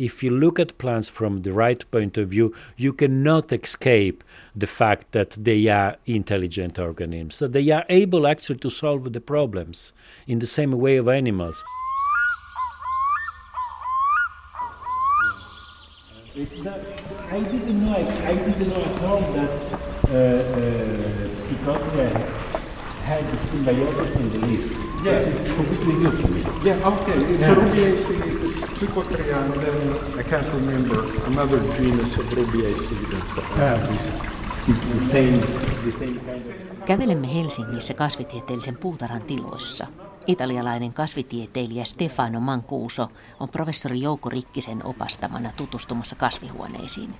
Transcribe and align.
if 0.00 0.22
you 0.22 0.30
look 0.30 0.58
at 0.58 0.78
plants 0.78 1.08
from 1.10 1.42
the 1.42 1.52
right 1.52 1.88
point 1.90 2.16
of 2.16 2.28
view, 2.28 2.54
you 2.76 2.92
cannot 2.92 3.52
escape 3.52 4.24
the 4.56 4.66
fact 4.66 5.12
that 5.12 5.30
they 5.32 5.66
are 5.68 5.96
intelligent 6.06 6.78
organisms. 6.78 7.34
So 7.34 7.46
they 7.46 7.68
are 7.70 7.84
able 7.90 8.26
actually 8.26 8.60
to 8.60 8.70
solve 8.70 9.12
the 9.12 9.20
problems 9.20 9.92
in 10.26 10.38
the 10.38 10.46
same 10.46 10.72
way 10.72 10.96
of 10.96 11.06
animals. 11.06 11.62
I 16.34 17.40
didn't 17.42 17.84
know. 17.84 17.94
I 18.24 18.34
didn't 18.34 18.68
know 18.68 18.82
at 18.82 19.02
all 19.02 19.20
that 19.32 19.50
uh, 20.08 20.14
uh, 20.14 21.40
Psychotria 21.44 22.10
had 23.04 23.38
symbiosis 23.38 24.16
in 24.16 24.32
the 24.32 24.46
leaves. 24.46 24.72
Yeah. 25.04 25.12
it's 25.12 25.54
completely 25.54 25.94
new 25.94 26.10
to 26.10 26.28
me. 26.30 26.40
Yeah, 26.64 26.88
okay. 26.92 27.18
It's 27.32 27.40
Yeah. 27.40 27.52
a 27.52 27.56
Rubiaceae, 27.56 28.49
it's 28.82 28.92
Psychotria, 28.92 29.36
and 29.42 29.52
then 29.62 30.18
I 30.18 30.22
can't 30.22 30.46
remember 30.54 31.04
another 31.26 31.60
genus 31.76 32.18
of 32.18 32.26
Rubiaceae 32.32 33.56
that 33.56 33.90
is 33.90 34.30
It's 34.68 34.80
the 34.92 35.00
same, 35.00 35.40
the 35.84 35.90
same 35.90 36.20
kind 36.20 36.46
of. 36.48 36.84
Kävelemme 36.84 37.34
Helsingissä 37.34 37.94
kasvitieteellisen 37.94 38.76
puutarhan 38.76 39.22
tiloissa. 39.22 39.86
Italialainen 40.26 40.94
kasvitieteilijä 40.94 41.84
Stefano 41.84 42.40
Mancuso 42.40 43.08
on 43.40 43.48
professori 43.48 44.00
Jouko 44.00 44.28
Rikkisen 44.28 44.86
opastamana 44.86 45.50
tutustumassa 45.56 46.16
kasvihuoneisiin. 46.16 47.14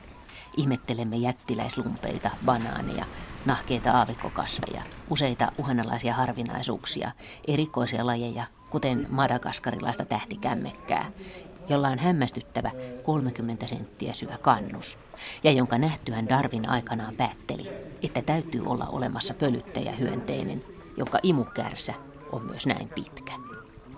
Ihmettelemme 0.56 1.16
jättiläislumpeita, 1.16 2.30
banaaneja, 2.44 3.04
nahkeita 3.44 3.92
aavikkokasveja, 3.92 4.82
useita 5.10 5.52
uhanalaisia 5.58 6.14
harvinaisuuksia, 6.14 7.12
erikoisia 7.48 8.06
lajeja, 8.06 8.44
kuten 8.70 9.06
madagaskarilaista 9.10 10.04
tähtikämmekkää, 10.04 11.12
jolla 11.70 11.88
on 11.88 11.98
hämmästyttävä 11.98 12.70
30 13.02 13.66
senttiä 13.66 14.12
syvä 14.12 14.38
kannus, 14.38 14.98
ja 15.44 15.52
jonka 15.52 15.78
nähtyään 15.78 16.28
Darwin 16.28 16.68
aikanaan 16.68 17.16
päätteli, 17.16 17.70
että 18.02 18.22
täytyy 18.22 18.66
olla 18.66 18.86
olemassa 18.86 19.34
pölyttäjähyönteinen, 19.34 20.64
jonka 20.96 21.18
imukärsä 21.22 21.94
on 22.32 22.42
myös 22.42 22.66
näin 22.66 22.88
pitkä, 22.88 23.32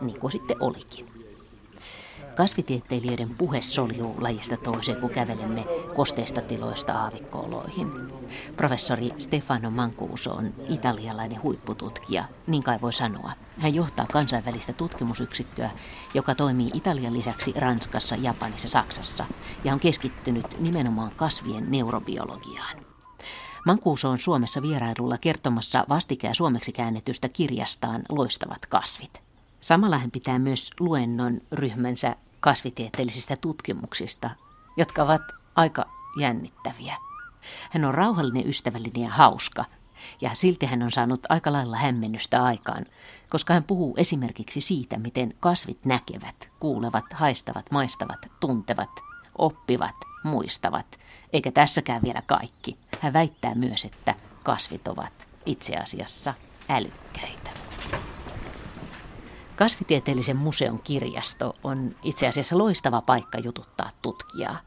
niin 0.00 0.20
kuin 0.20 0.32
sitten 0.32 0.56
olikin. 0.60 1.11
Kasvitieteilijöiden 2.36 3.30
puhe 3.30 3.62
soljuu 3.62 4.14
lajista 4.20 4.56
toiseen, 4.56 5.00
kun 5.00 5.10
kävelemme 5.10 5.64
kosteista 5.94 6.40
tiloista 6.40 6.92
aavikkooloihin. 6.92 7.88
Professori 8.56 9.10
Stefano 9.18 9.70
Mancuso 9.70 10.32
on 10.32 10.54
italialainen 10.68 11.42
huippututkija, 11.42 12.24
niin 12.46 12.62
kai 12.62 12.80
voi 12.80 12.92
sanoa. 12.92 13.32
Hän 13.58 13.74
johtaa 13.74 14.06
kansainvälistä 14.12 14.72
tutkimusyksikköä, 14.72 15.70
joka 16.14 16.34
toimii 16.34 16.70
Italian 16.74 17.12
lisäksi 17.12 17.52
Ranskassa, 17.56 18.16
Japanissa, 18.16 18.68
Saksassa 18.68 19.24
ja 19.64 19.72
on 19.72 19.80
keskittynyt 19.80 20.60
nimenomaan 20.60 21.12
kasvien 21.16 21.70
neurobiologiaan. 21.70 22.76
Mankuuso 23.66 24.10
on 24.10 24.18
Suomessa 24.18 24.62
vierailulla 24.62 25.18
kertomassa 25.18 25.84
vastikään 25.88 26.34
suomeksi 26.34 26.72
käännetystä 26.72 27.28
kirjastaan 27.28 28.02
Loistavat 28.08 28.66
kasvit. 28.66 29.31
Samalla 29.62 29.98
hän 29.98 30.10
pitää 30.10 30.38
myös 30.38 30.70
luennon 30.80 31.40
ryhmänsä 31.52 32.16
kasvitieteellisistä 32.40 33.36
tutkimuksista, 33.36 34.30
jotka 34.76 35.02
ovat 35.02 35.22
aika 35.54 35.84
jännittäviä. 36.18 36.96
Hän 37.70 37.84
on 37.84 37.94
rauhallinen, 37.94 38.48
ystävällinen 38.48 39.02
ja 39.02 39.10
hauska, 39.10 39.64
ja 40.20 40.30
silti 40.34 40.66
hän 40.66 40.82
on 40.82 40.92
saanut 40.92 41.20
aika 41.28 41.52
lailla 41.52 41.76
hämmennystä 41.76 42.44
aikaan, 42.44 42.86
koska 43.30 43.54
hän 43.54 43.64
puhuu 43.64 43.94
esimerkiksi 43.96 44.60
siitä, 44.60 44.98
miten 44.98 45.34
kasvit 45.40 45.84
näkevät, 45.84 46.48
kuulevat, 46.60 47.04
haistavat, 47.12 47.66
maistavat, 47.70 48.26
tuntevat, 48.40 48.90
oppivat, 49.38 49.96
muistavat, 50.24 50.98
eikä 51.32 51.52
tässäkään 51.52 52.02
vielä 52.02 52.22
kaikki. 52.26 52.78
Hän 53.00 53.12
väittää 53.12 53.54
myös, 53.54 53.84
että 53.84 54.14
kasvit 54.42 54.88
ovat 54.88 55.28
itse 55.46 55.76
asiassa 55.76 56.34
älykkäitä. 56.68 57.61
Kasvitieteellisen 59.56 60.36
museon 60.36 60.80
kirjasto 60.82 61.56
on 61.64 61.96
itse 62.02 62.28
asiassa 62.28 62.58
loistava 62.58 63.00
paikka 63.00 63.38
jututtaa 63.38 63.90
tutkijaa. 64.02 64.60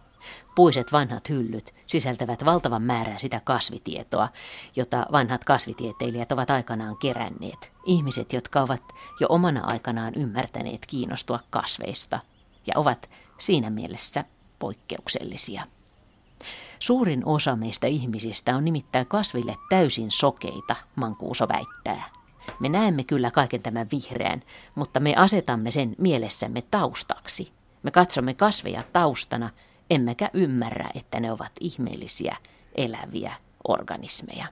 Puiset 0.55 0.91
vanhat 0.91 1.29
hyllyt 1.29 1.73
sisältävät 1.85 2.45
valtavan 2.45 2.83
määrän 2.83 3.19
sitä 3.19 3.41
kasvitietoa, 3.43 4.29
jota 4.75 5.05
vanhat 5.11 5.43
kasvitieteilijät 5.43 6.31
ovat 6.31 6.51
aikanaan 6.51 6.97
keränneet. 6.97 7.71
Ihmiset, 7.85 8.33
jotka 8.33 8.61
ovat 8.61 8.81
jo 9.19 9.27
omana 9.29 9.61
aikanaan 9.63 10.13
ymmärtäneet 10.15 10.85
kiinnostua 10.85 11.39
kasveista 11.49 12.19
ja 12.67 12.73
ovat 12.75 13.09
siinä 13.37 13.69
mielessä 13.69 14.23
poikkeuksellisia. 14.59 15.63
Suurin 16.79 17.25
osa 17.25 17.55
meistä 17.55 17.87
ihmisistä 17.87 18.55
on 18.55 18.65
nimittäin 18.65 19.07
kasville 19.07 19.55
täysin 19.69 20.11
sokeita, 20.11 20.75
Mankuuso 20.95 21.47
väittää. 21.47 22.14
Me 22.59 22.69
näemme 22.69 23.03
kyllä 23.03 23.31
kaiken 23.31 23.61
tämän 23.61 23.87
vihreän, 23.91 24.43
mutta 24.75 24.99
me 24.99 25.13
asetamme 25.15 25.71
sen 25.71 25.95
mielessämme 25.97 26.61
taustaksi. 26.61 27.51
Me 27.83 27.91
katsomme 27.91 28.33
kasveja 28.33 28.83
taustana, 28.93 29.49
emmekä 29.89 30.29
ymmärrä, 30.33 30.89
että 30.95 31.19
ne 31.19 31.31
ovat 31.31 31.51
ihmeellisiä, 31.59 32.35
eläviä 32.75 33.33
organismeja. 33.67 34.47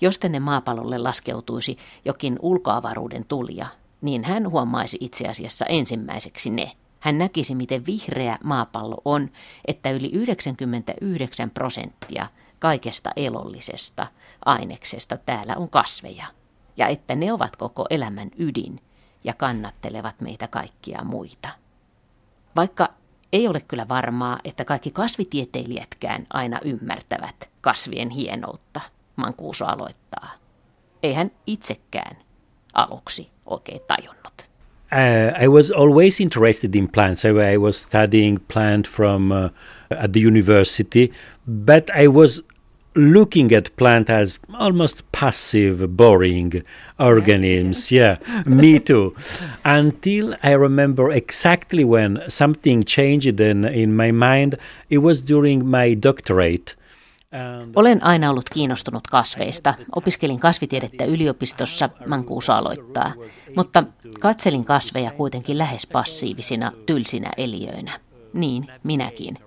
Jos 0.00 0.18
tänne 0.18 0.40
maapallolle 0.40 0.98
laskeutuisi 0.98 1.78
jokin 2.04 2.38
ulkoavaruuden 2.42 3.24
tulija, 3.24 3.66
niin 4.00 4.24
hän 4.24 4.50
huomaisi 4.50 4.96
itse 5.00 5.28
asiassa 5.28 5.66
ensimmäiseksi 5.66 6.50
ne. 6.50 6.72
Hän 7.00 7.18
näkisi, 7.18 7.54
miten 7.54 7.86
vihreä 7.86 8.38
maapallo 8.44 9.02
on, 9.04 9.30
että 9.66 9.90
yli 9.90 10.10
99 10.12 11.50
prosenttia 11.50 12.26
kaikesta 12.58 13.10
elollisesta 13.16 14.06
aineksesta 14.44 15.16
täällä 15.16 15.54
on 15.56 15.70
kasveja 15.70 16.26
ja 16.76 16.86
että 16.86 17.14
ne 17.14 17.32
ovat 17.32 17.56
koko 17.56 17.86
elämän 17.90 18.30
ydin 18.38 18.80
ja 19.24 19.34
kannattelevat 19.34 20.20
meitä 20.20 20.48
kaikkia 20.48 21.04
muita. 21.04 21.48
Vaikka 22.56 22.88
ei 23.32 23.48
ole 23.48 23.60
kyllä 23.60 23.88
varmaa, 23.88 24.38
että 24.44 24.64
kaikki 24.64 24.90
kasvitieteilijätkään 24.90 26.26
aina 26.30 26.60
ymmärtävät 26.64 27.50
kasvien 27.60 28.10
hienoutta, 28.10 28.80
Mankuuso 29.16 29.66
aloittaa. 29.66 30.30
Ei 31.02 31.14
hän 31.14 31.30
itsekään 31.46 32.16
aluksi 32.74 33.30
oikein 33.46 33.80
tajunnut. 33.86 34.22
Uh, 34.92 35.42
I 35.42 35.48
was 35.48 35.70
always 35.70 36.20
interested 36.20 36.74
in 36.74 36.88
plants. 36.88 37.24
I 37.24 37.56
was 37.58 37.82
studying 37.82 38.38
plant 38.52 38.88
from 38.88 39.30
uh, 39.30 39.50
at 40.04 40.12
the 40.12 40.20
university, 40.26 41.12
but 41.48 41.84
I 42.02 42.08
was 42.08 42.44
looking 42.94 43.52
at 43.52 43.70
plant 43.76 44.10
as 44.10 44.38
almost 44.58 45.02
passive, 45.12 45.86
boring 45.88 46.62
organisms. 46.98 47.92
Yeah, 47.92 48.16
me 48.46 48.80
too. 48.80 49.14
Until 49.64 50.34
I 50.42 50.56
remember 50.56 51.10
exactly 51.10 51.84
when 51.84 52.22
something 52.28 52.84
changed 52.84 53.40
in, 53.40 53.64
in 53.64 53.94
my 53.94 54.12
mind. 54.12 54.58
It 54.90 54.98
was 54.98 55.28
during 55.28 55.66
my 55.66 55.94
doctorate. 56.02 56.76
Olen 57.76 58.04
aina 58.04 58.30
ollut 58.30 58.50
kiinnostunut 58.50 59.06
kasveista. 59.06 59.74
Opiskelin 59.96 60.40
kasvitiedettä 60.40 61.04
yliopistossa, 61.04 61.88
Mankuuso 62.06 62.52
aloittaa. 62.52 63.12
Mutta 63.56 63.84
katselin 64.20 64.64
kasveja 64.64 65.10
kuitenkin 65.10 65.58
lähes 65.58 65.86
passiivisina, 65.86 66.72
tylsinä 66.86 67.30
eliöinä. 67.36 67.92
Niin, 68.32 68.64
minäkin. 68.82 69.38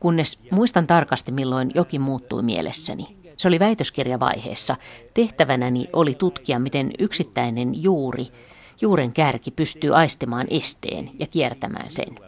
Kunnes 0.00 0.38
muistan 0.50 0.86
tarkasti, 0.86 1.32
milloin 1.32 1.70
jokin 1.74 2.00
muuttui 2.00 2.42
mielessäni. 2.42 3.16
Se 3.36 3.48
oli 3.48 3.58
väitöskirjavaiheessa. 3.58 4.76
Tehtävänäni 5.14 5.88
oli 5.92 6.14
tutkia, 6.14 6.58
miten 6.58 6.90
yksittäinen 6.98 7.82
juuri, 7.82 8.26
juuren 8.80 9.12
kärki 9.12 9.50
pystyy 9.50 9.96
aistimaan 9.96 10.46
esteen 10.50 11.10
ja 11.18 11.26
kiertämään 11.26 11.92
sen. 11.92 12.18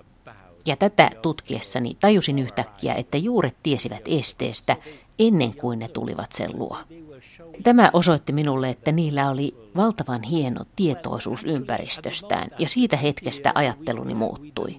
Ja 0.66 0.77
tätä 0.77 1.10
tutkiessani 1.22 1.97
tajusin 2.01 2.39
yhtäkkiä, 2.39 2.95
että 2.95 3.19
juuret 3.19 3.57
tiesivät 3.63 4.03
esteestä 4.07 4.77
ennen 5.18 5.57
kuin 5.57 5.78
ne 5.78 5.89
tulivat 5.89 6.33
sen 6.33 6.59
luo. 6.59 6.78
Tämä 7.63 7.91
osoitti 7.92 8.33
minulle, 8.33 8.71
että 8.71 8.92
niillä 8.92 9.30
oli 9.30 9.54
valtavan 9.77 10.22
hieno 10.22 10.65
tietoisuus 10.77 11.45
ympäristöstään 11.45 12.51
ja 12.59 12.68
siitä 12.68 12.97
hetkestä 12.97 13.53
ajatteluni 13.54 14.15
muuttui. 14.15 14.77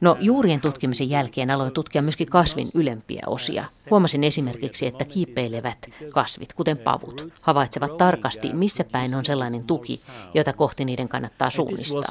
No 0.00 0.16
juurien 0.20 0.60
tutkimisen 0.60 1.10
jälkeen 1.10 1.50
aloin 1.50 1.72
tutkia 1.72 2.02
myöskin 2.02 2.26
kasvin 2.26 2.68
ylempiä 2.74 3.22
osia. 3.26 3.64
Huomasin 3.90 4.24
esimerkiksi, 4.24 4.86
että 4.86 5.04
kiipeilevät 5.04 5.78
kasvit, 6.12 6.52
kuten 6.52 6.78
pavut, 6.78 7.32
havaitsevat 7.42 7.96
tarkasti, 7.96 8.52
missä 8.52 8.84
päin 8.84 9.14
on 9.14 9.24
sellainen 9.24 9.64
tuki, 9.64 10.00
jota 10.34 10.52
kohti 10.52 10.84
niiden 10.84 11.08
kannattaa 11.08 11.50
suunnistaa. 11.50 12.02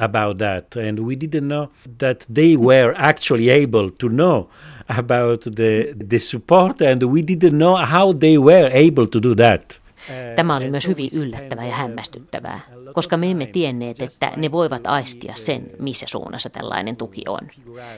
about 0.00 0.38
that 0.38 0.76
and 0.76 0.98
we 1.00 1.14
didn't 1.14 1.48
know 1.48 1.68
that 1.98 2.26
they 2.28 2.56
were 2.56 2.94
actually 2.96 3.50
able 3.50 3.90
to 3.90 4.08
know 4.08 4.48
about 4.88 5.42
the, 5.42 5.94
the 6.08 6.18
support 6.18 6.80
and 6.80 7.02
we 7.02 7.22
didn't 7.22 7.58
know 7.58 7.76
how 7.76 8.12
they 8.12 8.38
were 8.38 8.70
able 8.72 9.06
to 9.06 9.20
do 9.20 9.34
that. 9.34 9.78
Tämä 10.36 10.56
oli 10.56 10.70
myös 10.70 10.88
hyvin 10.88 11.10
yllättävää 11.14 11.66
ja 11.66 11.74
hämmästyttävää, 11.74 12.60
koska 12.94 13.16
me 13.16 13.30
emme 13.30 13.46
tienneet, 13.46 14.02
että 14.02 14.32
ne 14.36 14.52
voivat 14.52 14.86
aistia 14.86 15.34
sen, 15.36 15.70
missä 15.78 16.06
suunnassa 16.08 16.50
tällainen 16.50 16.96
tuki 16.96 17.22
on. 17.28 17.48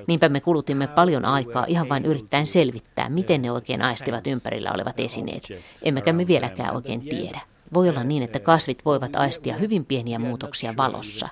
Niinpä 0.07 0.29
me 0.29 0.41
kulutimme 0.41 0.87
paljon 0.87 1.25
aikaa 1.25 1.65
ihan 1.69 1.89
vain 1.89 2.05
yrittäen 2.05 2.47
selvittää, 2.47 3.09
miten 3.09 3.43
ne 3.43 3.51
oikein 3.51 3.83
aistivat 3.83 4.27
ympärillä 4.27 4.73
olevat 4.75 5.01
esineet, 5.01 5.49
emmekä 5.83 6.13
me 6.13 6.27
vieläkään 6.27 6.75
oikein 6.75 7.01
tiedä. 7.01 7.41
Voi 7.75 7.89
olla 7.89 8.05
niin, 8.05 8.23
että 8.23 8.41
kasvit 8.41 8.85
voivat 8.85 9.17
aistia 9.17 9.57
hyvin 9.57 9.85
pieniä 9.85 10.19
muutoksia 10.19 10.75
valossa, 10.77 11.29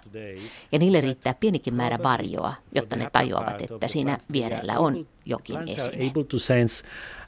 ja 0.72 0.78
niille 0.78 1.00
riittää 1.00 1.34
pienikin 1.40 1.74
määrä 1.74 1.98
varjoa, 2.02 2.54
jotta 2.74 2.96
ne 2.96 3.10
tajuavat, 3.12 3.62
että 3.62 3.88
siinä 3.88 4.18
vierellä 4.32 4.78
on 4.78 5.06
jokin 5.26 5.56
esine. 5.68 6.12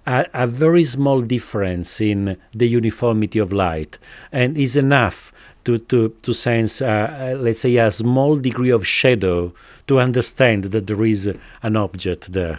A, 0.06 0.24
a, 0.34 0.46
very 0.46 0.84
small 0.84 1.22
difference 1.28 2.04
in 2.04 2.36
the 2.58 2.76
uniformity 2.76 3.40
of 3.40 3.52
light 3.52 4.00
and 4.32 4.56
is 4.56 4.76
enough 4.76 5.32
to, 5.64 5.78
to, 5.78 6.08
to 6.22 6.32
sense, 6.32 6.84
uh, 6.84 7.42
let's 7.44 7.60
say, 7.60 7.76
a 7.78 7.90
small 7.90 8.36
degree 8.42 8.72
of 8.72 8.84
shadow 8.84 9.52
to 9.86 10.00
understand 10.00 10.64
that 10.64 10.86
there 10.86 11.10
is 11.10 11.30
an 11.62 11.76
object 11.76 12.32
there. 12.32 12.58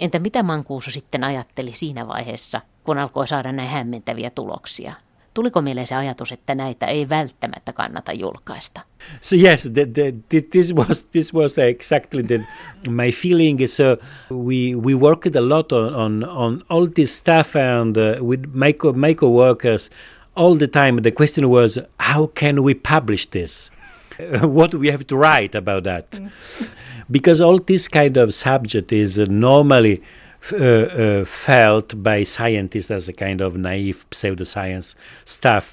Entä 0.00 0.18
mitä 0.18 0.42
Mankuuso 0.42 0.90
sitten 0.90 1.24
ajatteli 1.24 1.72
siinä 1.72 2.08
vaiheessa, 2.08 2.60
kun 2.84 2.98
alkoi 2.98 3.26
saada 3.26 3.52
näin 3.52 3.68
hämmentäviä 3.68 4.30
tuloksia? 4.30 4.92
Tuliko 5.34 5.62
mieleen 5.62 5.86
se 5.86 5.94
ajatus, 5.94 6.32
että 6.32 6.54
näitä 6.54 6.86
ei 6.86 7.08
välttämättä 7.08 7.72
kannata 7.72 8.12
julkaista? 8.12 8.80
So 9.20 9.36
yes, 9.36 9.70
the, 9.74 9.86
the, 10.28 10.40
this 10.50 10.74
was 10.74 11.04
this 11.04 11.34
was 11.34 11.58
exactly 11.58 12.22
the, 12.22 12.40
my 12.88 13.12
feeling. 13.12 13.58
So 13.66 13.96
we 14.30 14.74
we 14.84 14.94
worked 14.94 15.36
a 15.36 15.48
lot 15.48 15.72
on 15.72 15.94
on, 15.94 16.28
on 16.28 16.62
all 16.68 16.86
this 16.94 17.18
stuff 17.18 17.56
and 17.56 17.96
uh, 17.96 18.28
with 18.28 18.42
my 18.52 18.72
co, 18.72 18.92
my 18.92 19.14
co-workers 19.14 19.90
all 20.36 20.56
the 20.56 20.68
time. 20.68 21.02
The 21.02 21.12
question 21.12 21.48
was, 21.48 21.78
how 22.00 22.26
can 22.26 22.62
we 22.62 22.74
publish 22.74 23.26
this? 23.26 23.70
what 24.42 24.70
do 24.70 24.78
we 24.78 24.90
have 24.90 25.06
to 25.06 25.16
write 25.16 25.54
about 25.54 25.84
that? 25.84 26.10
Mm. 26.12 26.30
Because 27.10 27.40
all 27.40 27.58
this 27.58 27.88
kind 27.88 28.16
of 28.16 28.32
subject 28.32 28.92
is 28.92 29.18
uh, 29.18 29.26
normally 29.28 30.02
uh, 30.52 30.58
uh, 30.58 31.26
felt 31.46 31.94
by 31.96 32.24
scientists 32.24 32.90
as 32.90 33.08
a 33.08 33.12
kind 33.12 33.40
of 33.40 33.54
naive 33.54 33.98
pseudoscience 34.14 34.96
stuff. 35.24 35.66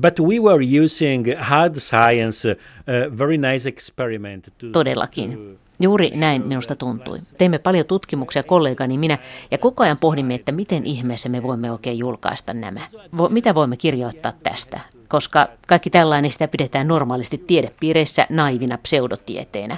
But 0.00 0.20
we 0.20 0.40
were 0.40 0.82
using 0.84 1.36
hard 1.38 1.76
science, 1.76 2.48
a 2.48 2.52
uh, 2.52 3.18
very 3.18 3.38
nice 3.38 3.68
experiment. 3.68 4.48
To, 4.58 4.66
Todellakin. 4.72 5.58
Juuri 5.80 6.10
näin 6.14 6.46
minusta 6.46 6.76
tuntui. 6.76 7.18
Teimme 7.38 7.58
paljon 7.58 7.86
tutkimuksia 7.86 8.42
kollegani 8.42 8.98
minä 8.98 9.18
ja 9.50 9.58
koko 9.58 9.82
ajan 9.82 9.96
pohdimme, 10.00 10.34
että 10.34 10.52
miten 10.52 10.86
ihmeessä 10.86 11.28
me 11.28 11.42
voimme 11.42 11.72
oikein 11.72 11.98
julkaista 11.98 12.54
nämä. 12.54 12.80
Vo, 13.18 13.28
mitä 13.28 13.54
voimme 13.54 13.76
kirjoittaa 13.76 14.32
tästä? 14.42 14.80
Koska 15.08 15.48
kaikki 15.66 15.90
tällainen 15.90 16.32
sitä 16.32 16.48
pidetään 16.48 16.88
normaalisti 16.88 17.38
tiedepiireissä 17.38 18.26
naivina 18.30 18.78
pseudotieteenä. 18.78 19.76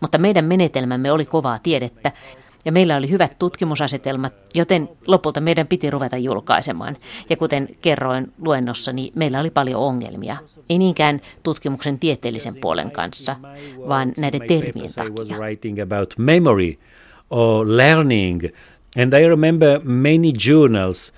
Mutta 0.00 0.18
meidän 0.18 0.44
menetelmämme 0.44 1.12
oli 1.12 1.24
kovaa 1.24 1.58
tiedettä 1.62 2.12
ja 2.66 2.72
meillä 2.72 2.96
oli 2.96 3.10
hyvät 3.10 3.38
tutkimusasetelmat, 3.38 4.32
joten 4.54 4.88
lopulta 5.06 5.40
meidän 5.40 5.66
piti 5.66 5.90
ruveta 5.90 6.16
julkaisemaan. 6.16 6.96
Ja 7.30 7.36
kuten 7.36 7.68
kerroin 7.80 8.32
luennossani, 8.38 9.12
meillä 9.14 9.40
oli 9.40 9.50
paljon 9.50 9.80
ongelmia. 9.80 10.36
Ei 10.70 10.78
niinkään 10.78 11.20
tutkimuksen 11.42 11.98
tieteellisen 11.98 12.54
puolen 12.60 12.90
kanssa, 12.90 13.36
vaan 13.88 14.12
näiden 14.16 14.40
termien 14.40 14.90
takia. 14.94 15.36
And 19.02 19.12
I 19.12 19.28
remember 19.28 19.80
many 19.84 20.32
journals 20.48 21.12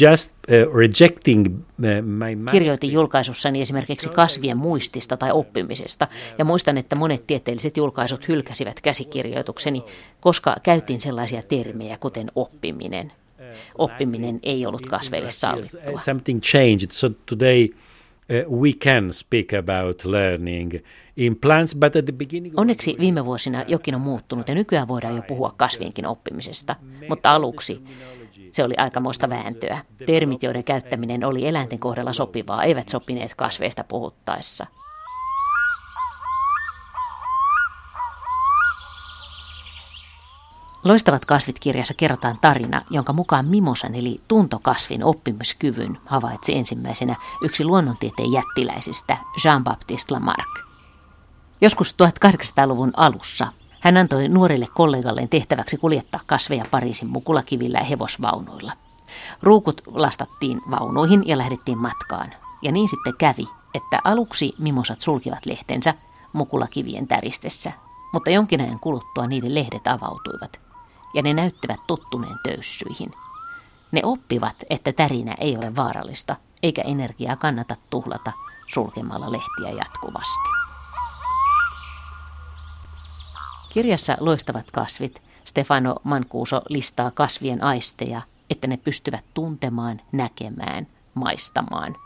just 0.00 0.34
uh, 0.34 0.74
rejecting 0.74 1.46
uh, 1.46 1.56
my 2.04 2.50
Kirjoitin 2.50 2.92
julkaisussani 2.92 3.60
esimerkiksi 3.60 4.08
kasvien 4.08 4.56
muistista 4.56 5.16
tai 5.16 5.32
oppimisesta, 5.32 6.08
ja 6.38 6.44
muistan, 6.44 6.78
että 6.78 6.96
monet 6.96 7.26
tieteelliset 7.26 7.76
julkaisut 7.76 8.28
hylkäsivät 8.28 8.80
käsikirjoitukseni, 8.80 9.84
koska 10.20 10.56
käytiin 10.62 11.00
sellaisia 11.00 11.42
termejä 11.42 11.96
kuten 12.00 12.26
oppiminen. 12.34 13.12
Oppiminen 13.78 14.40
ei 14.42 14.66
ollut 14.66 14.86
kasveille 14.86 15.30
sallittua. 15.30 15.98
Something 15.98 16.40
changed, 16.40 16.90
so 16.90 17.10
today 17.26 17.68
uh, 18.48 18.60
we 18.60 18.72
can 18.72 19.14
speak 19.14 19.52
about 19.58 20.04
learning 20.04 20.72
in 21.16 21.36
plants, 21.36 21.74
but 21.74 21.96
at 21.96 22.04
the 22.04 22.12
beginning... 22.12 22.54
Onneksi 22.56 22.96
viime 23.00 23.24
vuosina 23.24 23.64
jokin 23.68 23.94
on 23.94 24.00
muuttunut 24.00 24.48
ja 24.48 24.54
nykyään 24.54 24.88
voidaan 24.88 25.16
jo 25.16 25.22
puhua 25.22 25.54
kasvienkin 25.56 26.06
oppimisesta, 26.06 26.76
mutta 27.08 27.30
aluksi 27.30 27.82
se 28.52 28.64
oli 28.64 28.74
aikamoista 28.76 29.28
vääntöä. 29.28 29.78
Termit, 30.06 30.42
joiden 30.42 30.64
käyttäminen 30.64 31.24
oli 31.24 31.46
eläinten 31.46 31.78
kohdalla 31.78 32.12
sopivaa, 32.12 32.64
eivät 32.64 32.88
sopineet 32.88 33.34
kasveista 33.34 33.84
puhuttaessa. 33.84 34.66
Loistavat 40.84 41.24
kasvit 41.24 41.58
kirjassa 41.58 41.94
kerrotaan 41.94 42.38
tarina, 42.40 42.82
jonka 42.90 43.12
mukaan 43.12 43.46
mimosan 43.46 43.94
eli 43.94 44.20
tuntokasvin 44.28 45.04
oppimiskyvyn 45.04 45.98
havaitsi 46.06 46.56
ensimmäisenä 46.56 47.16
yksi 47.42 47.64
luonnontieteen 47.64 48.32
jättiläisistä 48.32 49.16
Jean-Baptiste 49.44 50.10
Lamarck. 50.10 50.66
Joskus 51.60 51.96
1800-luvun 52.02 52.92
alussa 52.96 53.46
hän 53.82 53.96
antoi 53.96 54.28
nuorille 54.28 54.66
kollegalleen 54.74 55.28
tehtäväksi 55.28 55.76
kuljettaa 55.76 56.20
kasveja 56.26 56.64
Pariisin 56.70 57.08
mukulakivillä 57.08 57.78
ja 57.78 57.84
hevosvaunuilla. 57.84 58.72
Ruukut 59.42 59.82
lastattiin 59.86 60.60
vaunuihin 60.70 61.28
ja 61.28 61.38
lähdettiin 61.38 61.78
matkaan. 61.78 62.34
Ja 62.62 62.72
niin 62.72 62.88
sitten 62.88 63.16
kävi, 63.18 63.48
että 63.74 63.98
aluksi 64.04 64.54
mimosat 64.58 65.00
sulkivat 65.00 65.46
lehtensä 65.46 65.94
mukulakivien 66.32 67.08
täristessä, 67.08 67.72
mutta 68.12 68.30
jonkin 68.30 68.60
ajan 68.60 68.80
kuluttua 68.80 69.26
niiden 69.26 69.54
lehdet 69.54 69.86
avautuivat, 69.86 70.60
ja 71.14 71.22
ne 71.22 71.34
näyttivät 71.34 71.80
tottuneen 71.86 72.38
töyssyihin. 72.42 73.12
Ne 73.92 74.00
oppivat, 74.04 74.56
että 74.70 74.92
tärinä 74.92 75.34
ei 75.38 75.56
ole 75.56 75.76
vaarallista, 75.76 76.36
eikä 76.62 76.82
energiaa 76.82 77.36
kannata 77.36 77.76
tuhlata 77.90 78.32
sulkemalla 78.66 79.32
lehtiä 79.32 79.84
jatkuvasti. 79.84 80.71
Kirjassa 83.72 84.16
Loistavat 84.20 84.70
kasvit 84.70 85.22
Stefano 85.44 85.96
Mancuso 86.04 86.62
listaa 86.68 87.10
kasvien 87.10 87.64
aisteja, 87.64 88.22
että 88.50 88.66
ne 88.66 88.76
pystyvät 88.76 89.24
tuntemaan, 89.34 90.00
näkemään, 90.12 90.86
maistamaan, 91.14 91.96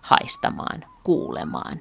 haistamaan, 0.00 0.84
kuulemaan. 1.04 1.80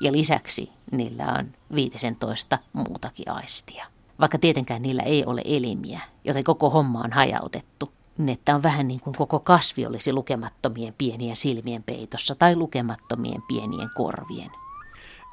Ja 0.00 0.12
lisäksi 0.12 0.70
niillä 0.90 1.36
on 1.38 1.46
15 1.74 2.58
muutakin 2.72 3.30
aistia. 3.30 3.86
Vaikka 4.20 4.38
tietenkään 4.38 4.82
niillä 4.82 5.02
ei 5.02 5.24
ole 5.24 5.42
elimiä, 5.44 6.00
joten 6.24 6.44
koko 6.44 6.70
homma 6.70 7.00
on 7.00 7.12
hajautettu, 7.12 7.92
niin 8.18 8.28
että 8.28 8.54
on 8.54 8.62
vähän 8.62 8.88
niin 8.88 9.00
kuin 9.00 9.16
koko 9.16 9.40
kasvi 9.40 9.86
olisi 9.86 10.12
lukemattomien 10.12 10.94
pienien 10.98 11.36
silmien 11.36 11.82
peitossa 11.82 12.34
tai 12.34 12.56
lukemattomien 12.56 13.42
pienien 13.48 13.90
korvien. 13.94 14.50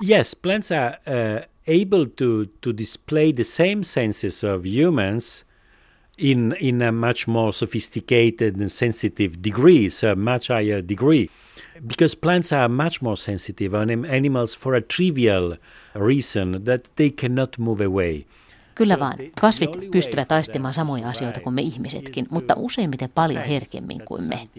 Yes, 0.01 0.33
plants 0.35 0.71
are 0.71 0.97
uh, 1.07 1.39
able 1.65 2.05
to, 2.05 2.45
to 2.61 2.73
display 2.73 3.31
the 3.31 3.43
same 3.43 3.83
senses 3.83 4.43
of 4.43 4.65
humans 4.65 5.43
in, 6.17 6.53
in 6.59 6.81
a 6.81 6.91
much 6.91 7.27
more 7.27 7.51
sophisticated 7.53 8.57
and 8.57 8.71
sensitive 8.71 9.41
degree, 9.41 9.89
so 9.89 10.11
a 10.11 10.15
much 10.15 10.47
higher 10.47 10.81
degree. 10.81 11.29
Because 11.85 12.15
plants 12.15 12.53
are 12.53 12.69
much 12.69 13.01
more 13.01 13.17
sensitive 13.17 13.73
on 13.73 14.05
animals 14.05 14.55
for 14.55 14.75
a 14.75 14.81
trivial 14.81 15.57
reason 15.95 16.63
that 16.65 16.95
they 16.95 17.09
cannot 17.09 17.57
move 17.57 17.81
away. 17.81 18.25
Kyllä 18.75 18.99
vaan. 18.99 19.17
Kasvit 19.41 19.91
pystyvät 19.91 20.31
aistimaan 20.31 20.73
samoja 20.73 21.09
asioita 21.09 21.39
kuin 21.39 21.53
me 21.53 21.61
ihmisetkin, 21.61 22.27
mutta 22.29 22.53
useimmiten 22.57 23.09
paljon 23.15 23.43
herkemmin 23.43 24.01
kuin 24.05 24.23
me. 24.23 24.49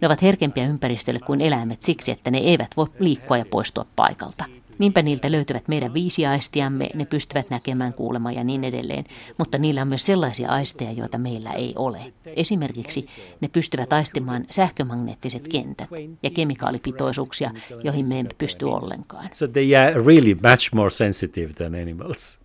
Ne 0.00 0.06
ovat 0.06 0.22
herkempiä 0.22 0.66
ympäristölle 0.66 1.20
kuin 1.20 1.40
eläimet 1.40 1.82
siksi, 1.82 2.10
että 2.10 2.30
ne 2.30 2.38
eivät 2.38 2.70
voi 2.76 2.86
liikkua 2.98 3.36
ja 3.36 3.44
poistua 3.50 3.86
paikalta. 3.96 4.44
Niinpä 4.78 5.02
niiltä 5.02 5.32
löytyvät 5.32 5.68
meidän 5.68 5.94
viisi 5.94 6.26
aistiamme, 6.26 6.88
ne 6.94 7.04
pystyvät 7.04 7.50
näkemään, 7.50 7.94
kuulemaan 7.94 8.34
ja 8.34 8.44
niin 8.44 8.64
edelleen, 8.64 9.04
mutta 9.38 9.58
niillä 9.58 9.82
on 9.82 9.88
myös 9.88 10.06
sellaisia 10.06 10.50
aisteja, 10.50 10.92
joita 10.92 11.18
meillä 11.18 11.50
ei 11.50 11.72
ole. 11.76 12.12
Esimerkiksi 12.26 13.06
ne 13.40 13.48
pystyvät 13.48 13.92
aistimaan 13.92 14.44
sähkömagneettiset 14.50 15.48
kentät 15.48 15.88
ja 16.22 16.30
kemikaalipitoisuuksia, 16.30 17.50
joihin 17.84 18.08
me 18.08 18.20
emme 18.20 18.30
pysty 18.38 18.64
ollenkaan. 18.64 19.30
So 19.32 19.48
they 19.48 19.76
are 19.76 20.04
really 20.06 20.34
much 20.34 20.74
more 20.74 20.90
sensitive 20.90 21.52
than 21.52 21.74
animals. 21.74 22.40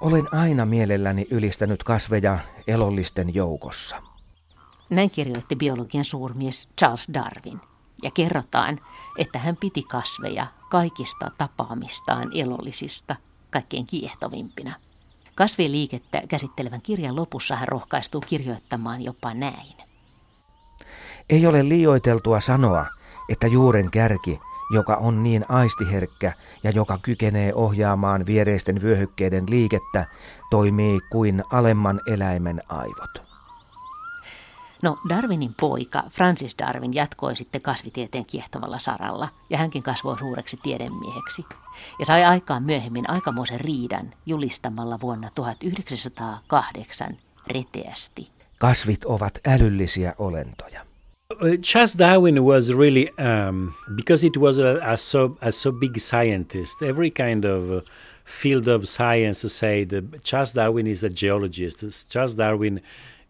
Olen 0.00 0.34
aina 0.34 0.66
mielelläni 0.66 1.26
ylistänyt 1.30 1.84
kasveja 1.84 2.38
elollisten 2.66 3.34
joukossa. 3.34 4.02
Näin 4.90 5.10
kirjoitti 5.10 5.56
biologian 5.56 6.04
suurmies 6.04 6.68
Charles 6.78 7.08
Darwin 7.14 7.60
ja 8.02 8.10
kerrotaan, 8.10 8.80
että 9.18 9.38
hän 9.38 9.56
piti 9.56 9.82
kasveja 9.82 10.46
kaikista 10.70 11.30
tapaamistaan 11.38 12.30
elollisista 12.34 13.16
kaikkein 13.50 13.86
kiehtovimpina. 13.86 14.74
Kasvien 15.34 15.72
liikettä 15.72 16.22
käsittelevän 16.28 16.82
kirjan 16.82 17.16
lopussa 17.16 17.56
hän 17.56 17.68
rohkaistuu 17.68 18.20
kirjoittamaan 18.20 19.02
jopa 19.02 19.34
näin. 19.34 19.76
Ei 21.30 21.46
ole 21.46 21.68
liioiteltua 21.68 22.40
sanoa, 22.40 22.86
että 23.28 23.46
juuren 23.46 23.90
kärki, 23.90 24.40
joka 24.70 24.96
on 24.96 25.22
niin 25.22 25.44
aistiherkkä 25.48 26.32
ja 26.62 26.70
joka 26.70 26.98
kykenee 26.98 27.54
ohjaamaan 27.54 28.26
viereisten 28.26 28.82
vyöhykkeiden 28.82 29.44
liikettä, 29.50 30.06
toimii 30.50 31.00
kuin 31.12 31.44
alemman 31.52 32.00
eläimen 32.06 32.62
aivot. 32.68 33.25
No 34.82 34.98
Darwinin 35.08 35.54
poika 35.60 36.02
Francis 36.10 36.54
Darwin 36.58 36.94
jatkoi 36.94 37.36
sitten 37.36 37.62
kasvitieteen 37.62 38.26
kiehtovalla 38.26 38.78
saralla 38.78 39.28
ja 39.50 39.58
hänkin 39.58 39.82
kasvoi 39.82 40.18
suureksi 40.18 40.58
tiedemieheksi 40.62 41.44
ja 41.98 42.04
sai 42.04 42.24
aikaan 42.24 42.62
myöhemmin 42.62 43.10
aikamoisen 43.10 43.60
riidan 43.60 44.14
julistamalla 44.26 45.00
vuonna 45.00 45.30
1908 45.34 47.16
reteästi. 47.46 48.28
Kasvit 48.58 49.04
ovat 49.04 49.38
älyllisiä 49.46 50.14
olentoja. 50.18 50.86
Charles 51.62 51.98
Darwin 51.98 52.44
was 52.44 52.68
really 52.68 53.08
um, 53.18 53.72
because 53.96 54.26
it 54.26 54.36
was 54.36 54.58
a, 54.58 54.92
a, 54.92 54.96
so 54.96 55.36
a 55.40 55.50
so 55.50 55.72
big 55.72 55.96
scientist. 55.98 56.82
Every 56.82 57.10
kind 57.10 57.44
of 57.44 57.84
field 58.24 58.68
of 58.68 58.84
science 58.84 59.48
said 59.48 59.88
Charles 60.22 60.54
Darwin 60.54 60.86
is 60.86 61.04
a 61.04 61.10
geologist. 61.10 62.08
Charles 62.08 62.36
Darwin 62.36 62.80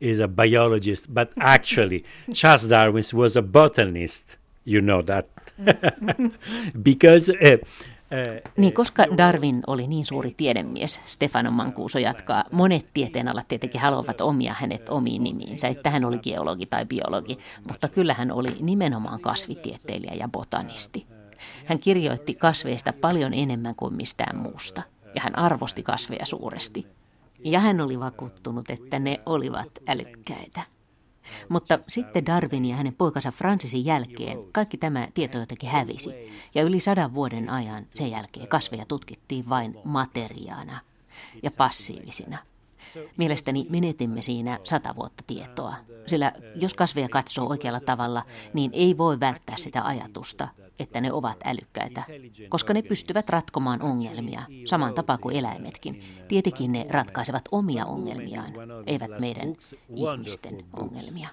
is 0.00 0.20
a 0.20 0.28
biologist, 0.28 1.08
but 1.14 1.30
actually, 1.40 2.04
Charles 2.32 2.68
Darwin 2.70 3.04
was 3.14 3.36
a 3.36 3.42
botanist. 3.42 4.36
You 4.64 4.80
know 4.80 5.02
that. 5.02 5.26
because. 6.82 7.32
Uh, 7.32 7.58
uh, 8.12 8.40
niin, 8.56 8.72
koska 8.72 9.06
Darwin 9.16 9.62
oli 9.66 9.86
niin 9.86 10.04
suuri 10.04 10.34
tiedemies, 10.36 11.00
Stefano 11.06 11.50
Mancuso 11.50 11.98
jatkaa, 11.98 12.44
monet 12.52 12.86
tieteenalat 12.94 13.48
tietenkin 13.48 13.80
haluavat 13.80 14.20
omia 14.20 14.54
hänet 14.58 14.88
omiin 14.88 15.24
nimiinsä, 15.24 15.68
että 15.68 15.90
hän 15.90 16.04
oli 16.04 16.18
geologi 16.18 16.66
tai 16.66 16.86
biologi, 16.86 17.38
mutta 17.68 17.88
kyllä 17.88 18.14
hän 18.14 18.32
oli 18.32 18.56
nimenomaan 18.60 19.20
kasvitieteilijä 19.20 20.14
ja 20.14 20.28
botanisti. 20.28 21.06
Hän 21.64 21.78
kirjoitti 21.78 22.34
kasveista 22.34 22.92
paljon 22.92 23.34
enemmän 23.34 23.74
kuin 23.74 23.94
mistään 23.94 24.36
muusta, 24.36 24.82
ja 25.14 25.20
hän 25.20 25.38
arvosti 25.38 25.82
kasveja 25.82 26.26
suuresti. 26.26 26.86
Ja 27.44 27.60
hän 27.60 27.80
oli 27.80 28.00
vakuuttunut, 28.00 28.70
että 28.70 28.98
ne 28.98 29.20
olivat 29.26 29.68
älykkäitä. 29.88 30.62
Mutta 31.48 31.78
sitten 31.88 32.26
Darwin 32.26 32.64
ja 32.64 32.76
hänen 32.76 32.94
poikansa 32.94 33.32
Francisin 33.32 33.84
jälkeen 33.84 34.38
kaikki 34.52 34.76
tämä 34.76 35.08
tieto 35.14 35.38
jotenkin 35.38 35.70
hävisi. 35.70 36.10
Ja 36.54 36.62
yli 36.62 36.80
sadan 36.80 37.14
vuoden 37.14 37.50
ajan 37.50 37.86
sen 37.94 38.10
jälkeen 38.10 38.48
kasveja 38.48 38.84
tutkittiin 38.86 39.48
vain 39.48 39.78
materiaana 39.84 40.80
ja 41.42 41.50
passiivisina. 41.50 42.38
Mielestäni 43.16 43.66
menetimme 43.70 44.22
siinä 44.22 44.58
sata 44.64 44.96
vuotta 44.96 45.24
tietoa, 45.26 45.74
sillä 46.06 46.32
jos 46.54 46.74
kasveja 46.74 47.08
katsoo 47.08 47.48
oikealla 47.48 47.80
tavalla, 47.80 48.22
niin 48.52 48.70
ei 48.74 48.98
voi 48.98 49.20
välttää 49.20 49.56
sitä 49.56 49.86
ajatusta, 49.86 50.48
että 50.78 51.00
ne 51.00 51.12
ovat 51.12 51.36
älykkäitä, 51.44 52.02
koska 52.48 52.74
ne 52.74 52.82
pystyvät 52.82 53.28
ratkomaan 53.28 53.82
ongelmia, 53.82 54.42
saman 54.64 54.94
tapaan 54.94 55.18
kuin 55.18 55.36
eläimetkin. 55.36 56.00
Tietenkin 56.28 56.72
ne 56.72 56.86
ratkaisevat 56.90 57.44
omia 57.52 57.84
ongelmiaan, 57.84 58.52
eivät 58.86 59.10
meidän 59.20 59.56
ihmisten 59.96 60.64
ongelmia. 60.72 61.28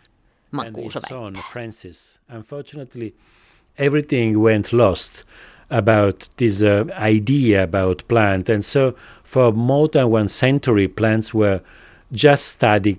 Francis, 1.52 2.20
unfortunately, 2.36 3.14
everything 3.78 4.40
went 4.40 4.74
lost 4.74 5.24
about 5.70 6.30
this 6.38 6.62
uh, 6.62 6.86
idea 7.08 7.64
about 7.64 8.04
plant. 8.08 8.50
And 8.50 8.62
so 8.62 8.94
for 9.24 9.52
more 9.52 9.88
than 9.88 10.12
one 10.12 10.28
century, 10.28 10.88
plants 10.88 11.34
were 11.34 11.62
just 12.12 12.44
studied 12.44 12.98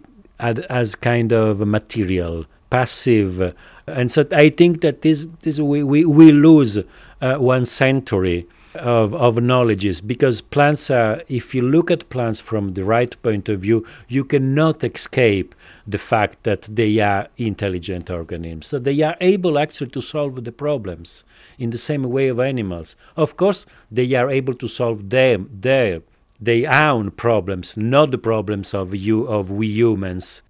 as 0.69 0.97
kind 0.97 1.33
of 1.33 1.61
material, 1.61 2.45
passive, 2.75 3.55
and 3.87 4.11
so 4.11 4.21
I 4.33 4.49
think 4.51 4.81
that 4.81 5.03
this, 5.03 5.27
this 5.43 5.61
we, 5.61 5.83
we, 5.83 6.05
we 6.05 6.33
lose 6.33 6.79
uh, 6.79 7.37
one 7.37 7.67
century 7.67 8.49
of, 8.75 9.15
of 9.15 9.41
knowledges 9.41 10.01
because 10.01 10.41
plants 10.41 10.91
are, 10.91 11.23
if 11.29 11.55
you 11.55 11.63
look 11.63 11.91
at 11.91 12.09
plants 12.09 12.41
from 12.41 12.75
the 12.75 12.85
right 12.85 13.15
point 13.23 13.49
of 13.49 13.61
view, 13.61 13.87
you 14.09 14.25
cannot 14.25 14.83
escape 14.83 15.55
the 15.87 15.99
fact 15.99 16.43
that 16.43 16.63
they 16.63 16.99
are 16.99 17.29
intelligent 17.37 18.11
organisms. 18.11 18.67
So 18.67 18.79
they 18.79 19.01
are 19.03 19.17
able 19.21 19.59
actually 19.59 19.91
to 19.91 20.01
solve 20.01 20.43
the 20.43 20.53
problems 20.53 21.25
in 21.59 21.71
the 21.71 21.79
same 21.79 22.03
way 22.03 22.29
of 22.29 22.41
animals. 22.41 22.97
Of 23.17 23.37
course, 23.37 23.67
they 23.91 24.13
are 24.15 24.31
able 24.31 24.55
to 24.55 24.67
solve 24.67 25.11
them, 25.11 25.49
their, 25.53 26.03
their 26.41 26.73
own 26.87 27.13
problems, 27.13 27.77
not 27.77 28.11
the 28.11 28.19
problems 28.19 28.75
of 28.75 28.95
you 28.95 29.25
of 29.27 29.51
we 29.51 29.69
humans. 29.69 30.43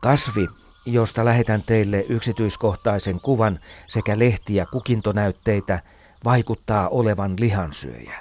Kasvi, 0.00 0.48
josta 0.86 1.24
lähetän 1.24 1.62
teille 1.62 2.06
yksityiskohtaisen 2.08 3.20
kuvan 3.20 3.60
sekä 3.86 4.18
lehti- 4.18 4.54
ja 4.54 4.66
kukintonäytteitä, 4.66 5.82
vaikuttaa 6.24 6.88
olevan 6.88 7.34
lihansyöjä, 7.40 8.14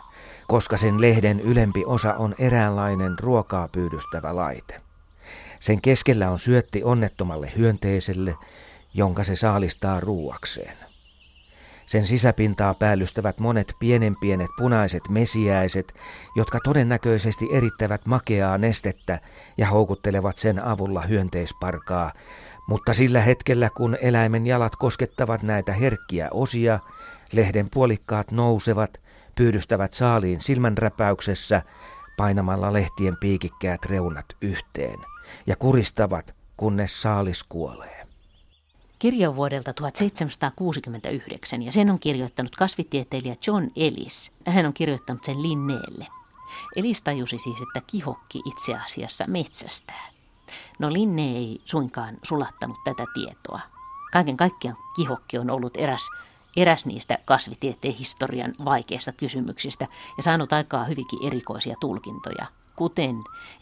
koska 0.47 0.77
sen 0.77 1.01
lehden 1.01 1.39
ylempi 1.39 1.83
osa 1.85 2.13
on 2.13 2.35
eräänlainen 2.39 3.19
ruokaa 3.19 3.67
pyydystävä 3.67 4.35
laite. 4.35 4.81
Sen 5.59 5.81
keskellä 5.81 6.31
on 6.31 6.39
syötti 6.39 6.83
onnettomalle 6.83 7.51
hyönteiselle, 7.57 8.35
jonka 8.93 9.23
se 9.23 9.35
saalistaa 9.35 9.99
ruuakseen. 9.99 10.86
Sen 11.87 12.07
sisäpintaa 12.07 12.73
päällystävät 12.73 13.39
monet 13.39 13.73
pienen 13.79 14.15
pienet 14.21 14.51
punaiset 14.57 15.03
mesiäiset, 15.09 15.93
jotka 16.35 16.59
todennäköisesti 16.63 17.47
erittävät 17.51 18.05
makeaa 18.07 18.57
nestettä 18.57 19.19
ja 19.57 19.67
houkuttelevat 19.67 20.37
sen 20.37 20.65
avulla 20.65 21.01
hyönteisparkaa, 21.01 22.13
mutta 22.67 22.93
sillä 22.93 23.21
hetkellä 23.21 23.69
kun 23.69 23.97
eläimen 24.01 24.47
jalat 24.47 24.75
koskettavat 24.75 25.43
näitä 25.43 25.73
herkkiä 25.73 26.27
osia, 26.31 26.79
lehden 27.31 27.67
puolikkaat 27.73 28.31
nousevat, 28.31 29.01
pyydystävät 29.35 29.93
saaliin 29.93 30.41
silmänräpäyksessä, 30.41 31.61
painamalla 32.17 32.73
lehtien 32.73 33.17
piikikkäät 33.19 33.85
reunat 33.85 34.25
yhteen, 34.41 34.99
ja 35.45 35.55
kuristavat, 35.55 36.35
kunnes 36.57 37.01
saalis 37.01 37.43
kuolee. 37.43 37.96
Kirja 38.99 39.29
on 39.29 39.35
vuodelta 39.35 39.73
1769 39.73 41.63
ja 41.63 41.71
sen 41.71 41.89
on 41.89 41.99
kirjoittanut 41.99 42.55
kasvitieteilijä 42.55 43.35
John 43.47 43.67
Ellis. 43.75 44.31
Hän 44.47 44.65
on 44.65 44.73
kirjoittanut 44.73 45.23
sen 45.23 45.41
Linneelle. 45.41 46.07
Ellis 46.75 47.01
tajusi 47.01 47.39
siis, 47.39 47.61
että 47.61 47.81
kihokki 47.87 48.41
itse 48.45 48.75
asiassa 48.75 49.25
metsästää. 49.27 50.09
No 50.79 50.93
Linne 50.93 51.21
ei 51.21 51.61
suinkaan 51.65 52.17
sulattanut 52.23 52.77
tätä 52.83 53.05
tietoa. 53.13 53.59
Kaiken 54.11 54.37
kaikkiaan 54.37 54.77
kihokki 54.95 55.37
on 55.37 55.49
ollut 55.49 55.77
eräs, 55.77 56.09
eräs 56.55 56.85
niistä 56.85 57.17
kasvitieteen 57.25 57.93
historian 57.93 58.55
vaikeista 58.65 59.11
kysymyksistä 59.11 59.87
ja 60.17 60.23
saanut 60.23 60.53
aikaa 60.53 60.85
hyvinkin 60.85 61.27
erikoisia 61.27 61.75
tulkintoja, 61.79 62.45
kuten 62.75 63.15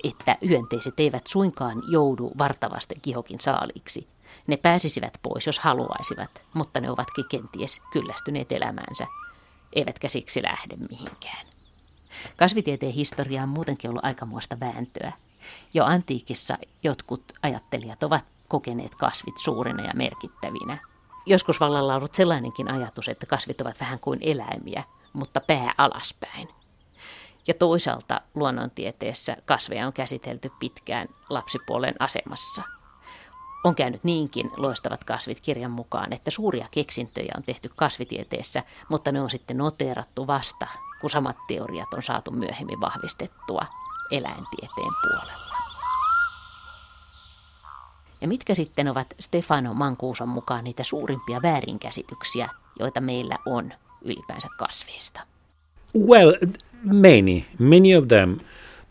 että 0.04 0.38
hyönteiset 0.48 1.00
eivät 1.00 1.28
suinkaan 1.28 1.84
joudu 1.92 2.32
vartavasten 2.38 3.02
kihokin 3.02 3.40
saaliiksi, 3.40 4.08
ne 4.48 4.58
pääsisivät 4.58 5.18
pois, 5.24 5.48
jos 5.48 5.60
haluaisivat, 5.60 6.42
mutta 6.54 6.80
ne 6.80 6.92
ovatkin 6.92 7.26
kenties 7.30 7.82
kyllästyneet 7.92 8.52
elämäänsä, 8.52 9.08
eivätkä 9.74 10.10
siksi 10.10 10.44
lähde 10.44 10.76
mihinkään. 10.90 11.48
Kasvitieteen 12.38 12.92
historia 12.92 13.44
on 13.44 13.50
muutenkin 13.50 13.90
ollut 13.90 14.06
aikamoista 14.06 14.60
vääntöä. 14.60 15.12
Jo 15.74 15.86
antiikissa 15.86 16.58
jotkut 16.84 17.24
ajattelijat 17.42 18.04
ovat 18.04 18.26
kokeneet 18.48 18.96
kasvit 18.96 19.38
suurina 19.38 19.84
ja 19.84 19.94
merkittävinä. 19.96 20.78
Joskus 21.26 21.60
vallalla 21.60 21.94
on 21.94 21.98
ollut 21.98 22.14
sellainenkin 22.14 22.72
ajatus, 22.72 23.08
että 23.08 23.26
kasvit 23.26 23.62
ovat 23.62 23.80
vähän 23.80 24.00
kuin 24.00 24.20
eläimiä, 24.22 24.84
mutta 25.14 25.42
pää 25.42 25.74
alaspäin. 25.78 26.48
Ja 27.48 27.54
toisaalta 27.54 28.22
luonnontieteessä 28.36 29.38
kasveja 29.46 29.88
on 29.88 29.94
käsitelty 29.94 30.52
pitkään 30.60 31.08
lapsipuolen 31.30 31.96
asemassa– 32.00 32.64
on 33.66 33.76
käynyt 33.76 34.04
niinkin 34.04 34.52
loistavat 34.58 35.04
kasvit 35.04 35.42
kirjan 35.42 35.72
mukaan, 35.72 36.14
että 36.14 36.32
suuria 36.32 36.68
keksintöjä 36.72 37.34
on 37.38 37.44
tehty 37.44 37.72
kasvitieteessä, 37.76 38.64
mutta 38.90 39.12
ne 39.12 39.22
on 39.22 39.30
sitten 39.30 39.58
noteerattu 39.58 40.28
vasta, 40.28 40.68
kun 41.02 41.10
samat 41.10 41.36
teoriat 41.48 41.94
on 41.94 42.04
saatu 42.04 42.32
myöhemmin 42.32 42.82
vahvistettua 42.82 43.66
eläintieteen 44.12 44.92
puolella. 45.02 45.56
Ja 48.22 48.28
mitkä 48.28 48.56
sitten 48.56 48.88
ovat 48.88 49.14
Stefano 49.20 49.74
Mankuuson 49.74 50.30
mukaan 50.30 50.64
niitä 50.64 50.84
suurimpia 50.84 51.42
väärinkäsityksiä, 51.42 52.50
joita 52.80 53.02
meillä 53.02 53.38
on 53.46 53.74
ylipäänsä 54.02 54.48
kasveista? 54.58 55.22
Well, 55.98 56.34
many, 56.84 57.44
many 57.60 57.96
of 57.98 58.08
them 58.08 58.38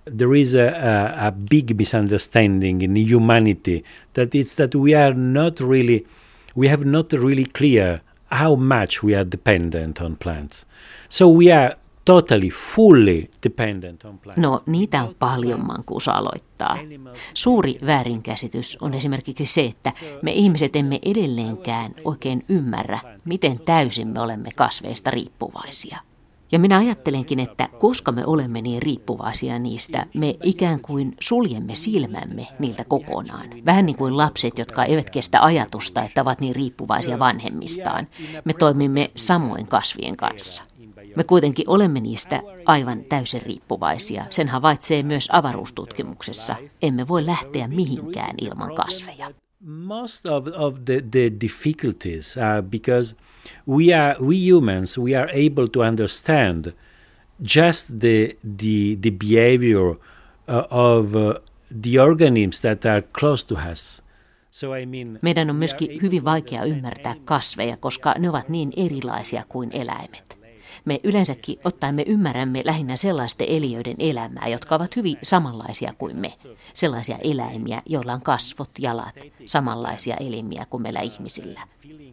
there 0.05 0.35
is 0.35 0.55
a, 0.55 0.69
a, 0.69 1.27
a, 1.29 1.33
big 1.33 1.77
misunderstanding 1.77 2.83
in 2.83 2.97
humanity 2.97 3.85
that 4.15 4.35
it's 4.35 4.57
that 4.57 4.75
we 4.75 4.95
are 4.95 5.15
not 5.15 5.61
really 5.61 6.07
we 6.57 6.69
have 6.69 6.85
not 6.85 7.13
really 7.13 7.47
clear 7.59 8.01
how 8.31 8.57
much 8.57 9.03
we 9.03 9.15
are 9.15 9.25
dependent 9.25 10.01
on 10.01 10.17
plants 10.17 10.65
so 11.09 11.29
we 11.29 11.53
are 11.53 11.77
totally, 12.05 12.51
fully 12.51 13.31
dependent 13.43 14.05
on 14.05 14.19
plants. 14.19 14.41
No, 14.41 14.63
niitä 14.67 15.03
on 15.03 15.15
paljon, 15.19 15.67
Mankuus 15.67 16.09
aloittaa. 16.09 16.79
Suuri 17.35 17.79
väärinkäsitys 17.87 18.79
on 18.81 18.95
esimerkiksi 18.95 19.47
se, 19.47 19.65
että 19.65 19.93
me 20.23 20.33
ihmiset 20.33 20.77
emme 20.77 20.99
edelleenkään 21.03 21.95
oikein 22.05 22.45
ymmärrä, 22.49 23.01
miten 23.25 23.61
täysin 23.61 24.09
me 24.09 24.21
olemme 24.21 24.49
kasveista 24.57 25.11
riippuvaisia. 25.11 25.99
Ja 26.55 26.59
minä 26.59 26.79
ajattelenkin, 26.79 27.41
että 27.41 27.69
koska 27.79 28.13
me 28.13 28.27
olemme 28.27 28.63
niin 28.63 28.83
riippuvaisia 28.83 29.59
niistä, 29.59 30.07
me 30.15 30.37
ikään 30.43 30.81
kuin 30.81 31.15
suljemme 31.21 31.75
silmämme 31.75 32.47
niiltä 32.59 32.85
kokonaan. 32.85 33.47
Vähän 33.65 33.87
niin 33.87 33.97
kuin 33.97 34.17
lapset, 34.17 34.59
jotka 34.59 34.85
eivät 34.85 35.11
kestä 35.11 35.43
ajatusta, 35.43 36.03
että 36.03 36.23
ovat 36.23 36.41
niin 36.41 36.55
riippuvaisia 36.55 37.19
vanhemmistaan. 37.19 38.07
Me 38.45 38.53
toimimme 38.53 39.11
samoin 39.17 39.67
kasvien 39.67 40.17
kanssa. 40.17 40.63
Me 41.17 41.25
kuitenkin 41.25 41.69
olemme 41.69 42.01
niistä 42.01 42.43
aivan 42.67 43.05
täysin 43.05 43.43
riippuvaisia. 43.43 44.27
Sen 44.31 44.49
havaitsee 44.49 45.03
myös 45.03 45.29
avaruustutkimuksessa. 45.33 46.57
Emme 46.83 47.09
voi 47.09 47.27
lähteä 47.27 47.69
mihinkään 47.69 48.35
ilman 48.41 48.75
kasveja. 48.75 49.31
Most 49.61 50.27
of, 50.27 50.47
of 50.57 50.75
the, 50.85 51.05
the 51.11 51.33
difficulties 51.41 52.39
are 52.39 52.63
because 52.63 53.17
we 53.67 53.95
are 53.95 54.17
we 54.21 54.37
humans 54.37 54.99
we 54.99 55.19
are 55.19 55.31
able 55.33 55.67
to 55.69 55.81
understand 55.81 56.73
just 57.43 58.01
the 58.01 58.37
the, 58.57 58.97
the 59.01 59.11
behavior 59.11 59.91
uh, 60.49 60.67
of 60.71 61.15
uh, 61.17 61.35
the 61.83 61.99
organisms 61.99 62.61
that 62.61 62.87
are 62.87 63.03
close 63.13 63.47
to 63.47 63.55
us. 63.73 64.03
So 64.51 64.75
I 64.75 64.87
mean, 64.87 65.19
Meidän 65.23 65.51
on 65.51 65.57
myöskin 65.57 66.03
hyvin 66.03 66.25
vaikea 66.25 66.65
ymmärtää 66.65 67.15
kasveja, 67.25 67.77
koska 67.77 68.15
ne 68.19 68.29
ovat 68.29 68.49
niin 68.49 68.73
erilaisia 68.77 69.45
kuin 69.49 69.71
eläimet. 69.73 70.44
Me 70.85 71.01
yleensäkin 71.05 71.59
ottaen 71.65 71.95
me 71.95 72.05
ymmärrämme 72.07 72.63
lähinnä 72.65 72.97
sellaisten 72.97 73.47
eliöiden 73.51 73.97
elämää, 73.99 74.49
jotka 74.49 74.75
ovat 74.75 74.97
hyvin 74.97 75.17
samanlaisia 75.23 75.95
kuin 75.99 76.17
me. 76.17 76.33
Sellaisia 76.75 77.19
eläimiä, 77.25 77.83
joilla 77.87 78.13
on 78.13 78.23
kasvot, 78.23 78.71
jalat, 78.79 79.15
samanlaisia 79.47 80.17
elimiä 80.17 80.67
kuin 80.71 80.83
meillä 80.83 81.01
ihmisillä. 81.01 81.61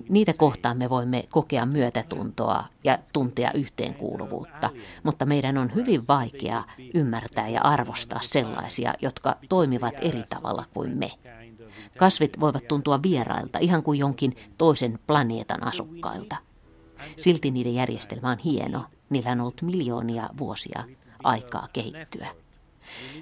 Niitä 0.09 0.33
kohtaan 0.33 0.77
me 0.77 0.89
voimme 0.89 1.23
kokea 1.29 1.65
myötätuntoa 1.65 2.63
ja 2.83 2.99
tuntea 3.13 3.51
yhteenkuuluvuutta, 3.51 4.69
mutta 5.03 5.25
meidän 5.25 5.57
on 5.57 5.75
hyvin 5.75 6.07
vaikea 6.07 6.63
ymmärtää 6.93 7.49
ja 7.49 7.61
arvostaa 7.61 8.19
sellaisia, 8.21 8.93
jotka 9.01 9.35
toimivat 9.49 9.93
eri 10.01 10.23
tavalla 10.29 10.65
kuin 10.73 10.97
me. 10.97 11.11
Kasvit 11.97 12.39
voivat 12.39 12.67
tuntua 12.67 13.03
vierailta, 13.03 13.59
ihan 13.59 13.83
kuin 13.83 13.99
jonkin 13.99 14.35
toisen 14.57 14.99
planeetan 15.07 15.63
asukkailta. 15.63 16.35
Silti 17.17 17.51
niiden 17.51 17.75
järjestelmä 17.75 18.29
on 18.31 18.37
hieno. 18.37 18.85
Niillä 19.09 19.31
on 19.31 19.41
ollut 19.41 19.61
miljoonia 19.61 20.29
vuosia 20.37 20.83
aikaa 21.23 21.67
kehittyä. 21.73 22.27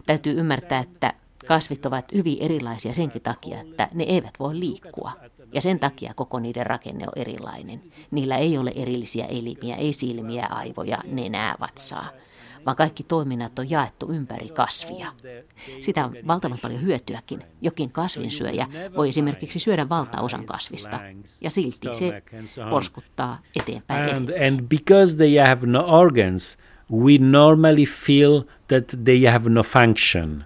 Täytyy 0.05 0.39
ymmärtää, 0.39 0.79
että 0.79 1.13
kasvit 1.47 1.85
ovat 1.85 2.13
hyvin 2.13 2.37
erilaisia 2.39 2.93
senkin 2.93 3.21
takia, 3.21 3.59
että 3.59 3.87
ne 3.93 4.03
eivät 4.03 4.33
voi 4.39 4.59
liikkua. 4.59 5.11
Ja 5.53 5.61
sen 5.61 5.79
takia 5.79 6.13
koko 6.13 6.39
niiden 6.39 6.65
rakenne 6.65 7.05
on 7.07 7.21
erilainen. 7.21 7.81
Niillä 8.11 8.37
ei 8.37 8.57
ole 8.57 8.71
erillisiä 8.75 9.25
elimiä, 9.25 9.75
ei 9.75 9.93
silmiä, 9.93 10.47
aivoja, 10.49 10.97
nenää, 11.07 11.55
vatsaa 11.59 12.09
vaan 12.65 12.77
kaikki 12.77 13.03
toiminnat 13.03 13.59
on 13.59 13.69
jaettu 13.69 14.11
ympäri 14.13 14.49
kasvia. 14.49 15.11
Sitä 15.79 16.05
on 16.05 16.15
valtavan 16.27 16.59
paljon 16.61 16.81
hyötyäkin. 16.81 17.43
Jokin 17.61 17.91
kasvinsyöjä 17.91 18.67
voi 18.95 19.09
esimerkiksi 19.09 19.59
syödä 19.59 19.89
valtaosan 19.89 20.45
kasvista, 20.45 20.99
ja 21.41 21.49
silti 21.49 21.87
se 21.91 22.23
porskuttaa 22.69 23.39
eteenpäin 23.55 24.15
and, 24.15 24.29
and 24.29 24.61
because 24.67 25.17
they 25.17 25.35
have 25.37 25.67
no 25.67 25.85
organs, 25.87 26.57
we 26.91 27.17
normally 27.19 27.85
feel 27.85 28.43
that 28.67 28.95
they 29.03 29.25
have 29.25 29.49
no 29.49 29.63
function. 29.63 30.45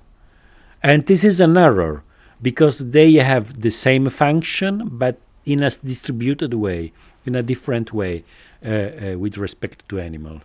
And 0.84 1.04
this 1.04 1.24
is 1.24 1.42
an 1.42 1.58
error, 1.58 2.02
because 2.42 2.86
they 2.92 3.18
have 3.18 3.46
the 3.62 3.70
same 3.70 4.10
function, 4.10 4.90
but 4.90 5.16
in 5.46 5.64
a 5.64 5.70
distributed 5.88 6.54
way, 6.54 6.92
in 7.26 7.36
a 7.36 7.48
different 7.48 7.94
way, 7.94 8.24
uh, 8.66 8.70
uh, 8.70 9.20
with 9.20 9.38
respect 9.38 9.84
to 9.88 10.00
animal. 10.00 10.40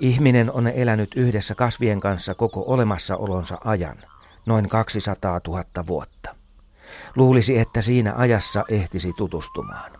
Ihminen 0.00 0.52
on 0.52 0.66
elänyt 0.66 1.14
yhdessä 1.16 1.54
kasvien 1.54 2.00
kanssa 2.00 2.34
koko 2.34 2.64
olemassaolonsa 2.66 3.58
ajan, 3.64 3.96
noin 4.46 4.68
200 4.68 5.40
000 5.46 5.64
vuotta. 5.86 6.34
Luulisi, 7.16 7.58
että 7.58 7.82
siinä 7.82 8.14
ajassa 8.16 8.64
ehtisi 8.68 9.12
tutustumaan. 9.16 9.92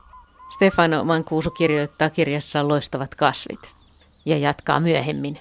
Stefano 0.55 1.05
Mancuso 1.05 1.51
kirjoittaa 1.51 2.11
kirjassaan 2.11 2.69
Loistavat 2.69 3.15
kasvit 3.15 3.61
ja 4.25 4.39
jatkaa 4.39 4.81
myöhemmin. 4.81 5.39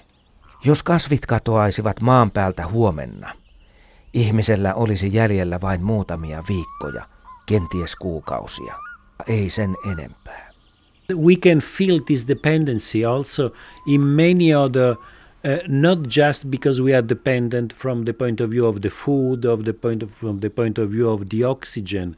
Jos 0.64 0.82
kasvit 0.82 1.26
katoaisivat 1.26 2.00
maan 2.00 2.30
päältä 2.30 2.66
huomenna, 2.66 3.32
ihmisellä 4.14 4.74
olisi 4.74 5.14
jäljellä 5.14 5.60
vain 5.60 5.84
muutamia 5.84 6.44
viikkoja, 6.48 7.04
kenties 7.46 7.96
kuukausia, 7.96 8.74
ei 9.26 9.50
sen 9.50 9.74
enempää. 9.92 10.45
We 11.08 11.36
can 11.36 11.60
feel 11.60 12.02
this 12.04 12.24
dependency 12.24 13.04
also 13.04 13.52
in 13.86 14.16
many 14.16 14.52
other 14.52 14.96
uh, 15.44 15.58
not 15.68 16.02
just 16.08 16.50
because 16.50 16.80
we 16.80 16.92
are 16.92 17.02
dependent 17.02 17.72
from 17.72 18.04
the 18.04 18.12
point 18.12 18.40
of 18.40 18.50
view 18.50 18.66
of 18.66 18.82
the 18.82 18.90
food, 18.90 19.44
of 19.44 19.64
the 19.64 19.72
point 19.72 20.02
of, 20.02 20.10
from 20.10 20.40
the 20.40 20.50
point 20.50 20.76
of 20.76 20.90
view 20.90 21.08
of 21.08 21.28
the 21.28 21.44
oxygen, 21.44 22.16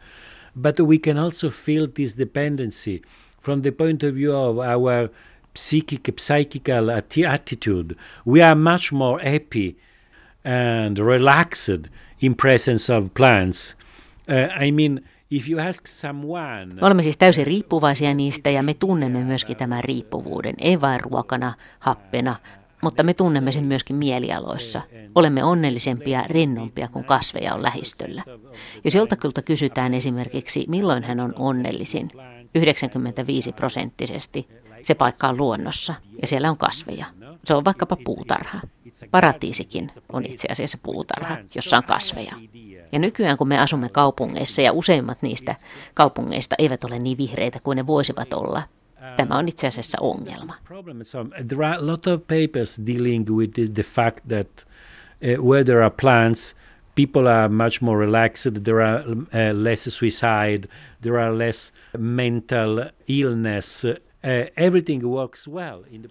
but 0.56 0.80
we 0.80 0.98
can 0.98 1.18
also 1.18 1.50
feel 1.50 1.86
this 1.86 2.14
dependency 2.14 3.02
from 3.38 3.60
the 3.62 3.70
point 3.70 4.02
of 4.02 4.14
view 4.14 4.34
of 4.34 4.58
our 4.58 5.10
psychic, 5.54 6.18
psychical 6.18 6.90
attitude. 6.90 7.96
We 8.24 8.40
are 8.40 8.54
much 8.54 8.92
more 8.92 9.18
happy 9.18 9.76
and 10.42 10.98
relaxed 10.98 11.88
in 12.20 12.34
presence 12.34 12.88
of 12.88 13.12
plants. 13.12 13.74
Uh, 14.26 14.48
I 14.54 14.70
mean, 14.70 15.02
Me 16.74 16.86
olemme 16.86 17.02
siis 17.02 17.16
täysin 17.16 17.46
riippuvaisia 17.46 18.14
niistä 18.14 18.50
ja 18.50 18.62
me 18.62 18.74
tunnemme 18.74 19.24
myöskin 19.24 19.56
tämän 19.56 19.84
riippuvuuden, 19.84 20.54
ei 20.58 20.80
vain 20.80 21.00
ruokana, 21.00 21.54
happena, 21.78 22.36
mutta 22.82 23.02
me 23.02 23.14
tunnemme 23.14 23.52
sen 23.52 23.64
myöskin 23.64 23.96
mielialoissa. 23.96 24.82
Olemme 25.14 25.44
onnellisempia, 25.44 26.24
rennompia, 26.28 26.88
kun 26.88 27.04
kasveja 27.04 27.54
on 27.54 27.62
lähistöllä. 27.62 28.22
Jos 28.84 28.94
joltakulta 28.94 29.42
kysytään 29.42 29.94
esimerkiksi, 29.94 30.64
milloin 30.68 31.04
hän 31.04 31.20
on 31.20 31.32
onnellisin, 31.36 32.10
95 32.54 33.52
prosenttisesti, 33.52 34.48
se 34.82 34.94
paikka 34.94 35.28
on 35.28 35.36
luonnossa 35.36 35.94
ja 36.22 36.26
siellä 36.26 36.50
on 36.50 36.58
kasveja. 36.58 37.06
Se 37.44 37.54
on 37.54 37.64
vaikkapa 37.64 37.96
puutarha. 38.04 38.60
Paratiisikin 39.10 39.90
on 40.12 40.26
itse 40.26 40.48
asiassa 40.50 40.78
puutarha, 40.82 41.36
jossa 41.54 41.76
on 41.76 41.84
kasveja. 41.84 42.32
Ja 42.92 42.98
nykyään 42.98 43.38
kun 43.38 43.48
me 43.48 43.58
asumme 43.58 43.88
kaupungeissa 43.88 44.62
ja 44.62 44.72
useimmat 44.72 45.22
niistä 45.22 45.54
kaupungeista 45.94 46.54
eivät 46.58 46.84
ole 46.84 46.98
niin 46.98 47.18
vihreitä 47.18 47.58
kuin 47.62 47.76
ne 47.76 47.86
voisivat 47.86 48.32
olla, 48.32 48.62
Tämä 49.16 49.38
on 49.38 49.48
itse 49.48 49.66
asiassa 49.66 49.98
ongelma. 50.00 50.54
There 51.48 51.66
are 51.66 51.76
a 51.76 51.86
lot 51.86 52.06
of 52.06 52.20
papers 52.20 52.80
dealing 52.86 53.30
with 53.30 53.52
the 53.74 53.82
fact 53.82 54.28
that 54.28 54.66
uh, 55.38 55.44
where 55.48 55.64
there 55.64 55.84
are 55.84 55.94
plants, 56.02 56.56
people 56.94 57.28
are 57.28 57.48
much 57.48 57.82
more 57.82 58.06
relaxed, 58.06 58.52
there 58.64 58.82
are 58.84 59.04
uh, 59.10 59.62
less 59.62 59.88
suicide, 59.98 60.68
there 61.00 61.18
are 61.18 61.38
less 61.38 61.72
mental 61.98 62.84
illness, 63.08 63.84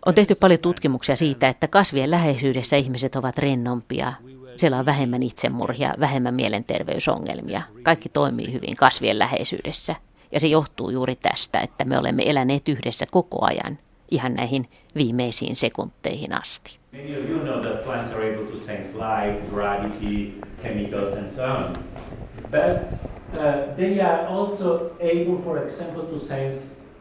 on 0.06 0.14
tehty 0.16 0.36
paljon 0.36 0.60
tutkimuksia 0.60 1.16
siitä, 1.16 1.50
että 1.50 1.68
kasvien 1.68 2.12
läheisyydessä 2.12 2.76
ihmiset 2.76 3.16
ovat 3.16 3.38
rennompia. 3.38 4.14
Siellä 4.58 4.80
on 4.80 4.86
vähemmän 4.86 5.24
itsemurhia, 5.24 5.94
vähemmän 6.00 6.34
mielenterveysongelmia. 6.34 7.62
Kaikki 7.84 8.10
toimii 8.10 8.54
hyvin 8.54 8.76
kasvien 8.76 9.20
läheisyydessä. 9.20 9.96
Ja 10.32 10.40
se 10.40 10.48
johtuu 10.48 10.90
juuri 10.90 11.16
tästä, 11.16 11.60
että 11.60 11.86
me 11.86 11.98
olemme 11.98 12.24
eläneet 12.26 12.70
yhdessä 12.70 13.06
koko 13.12 13.46
ajan, 13.46 13.78
ihan 14.12 14.34
näihin 14.34 14.70
viimeisiin 14.96 15.56
sekunteihin 15.56 16.34
asti. 16.34 16.80
Uh, 16.94 17.00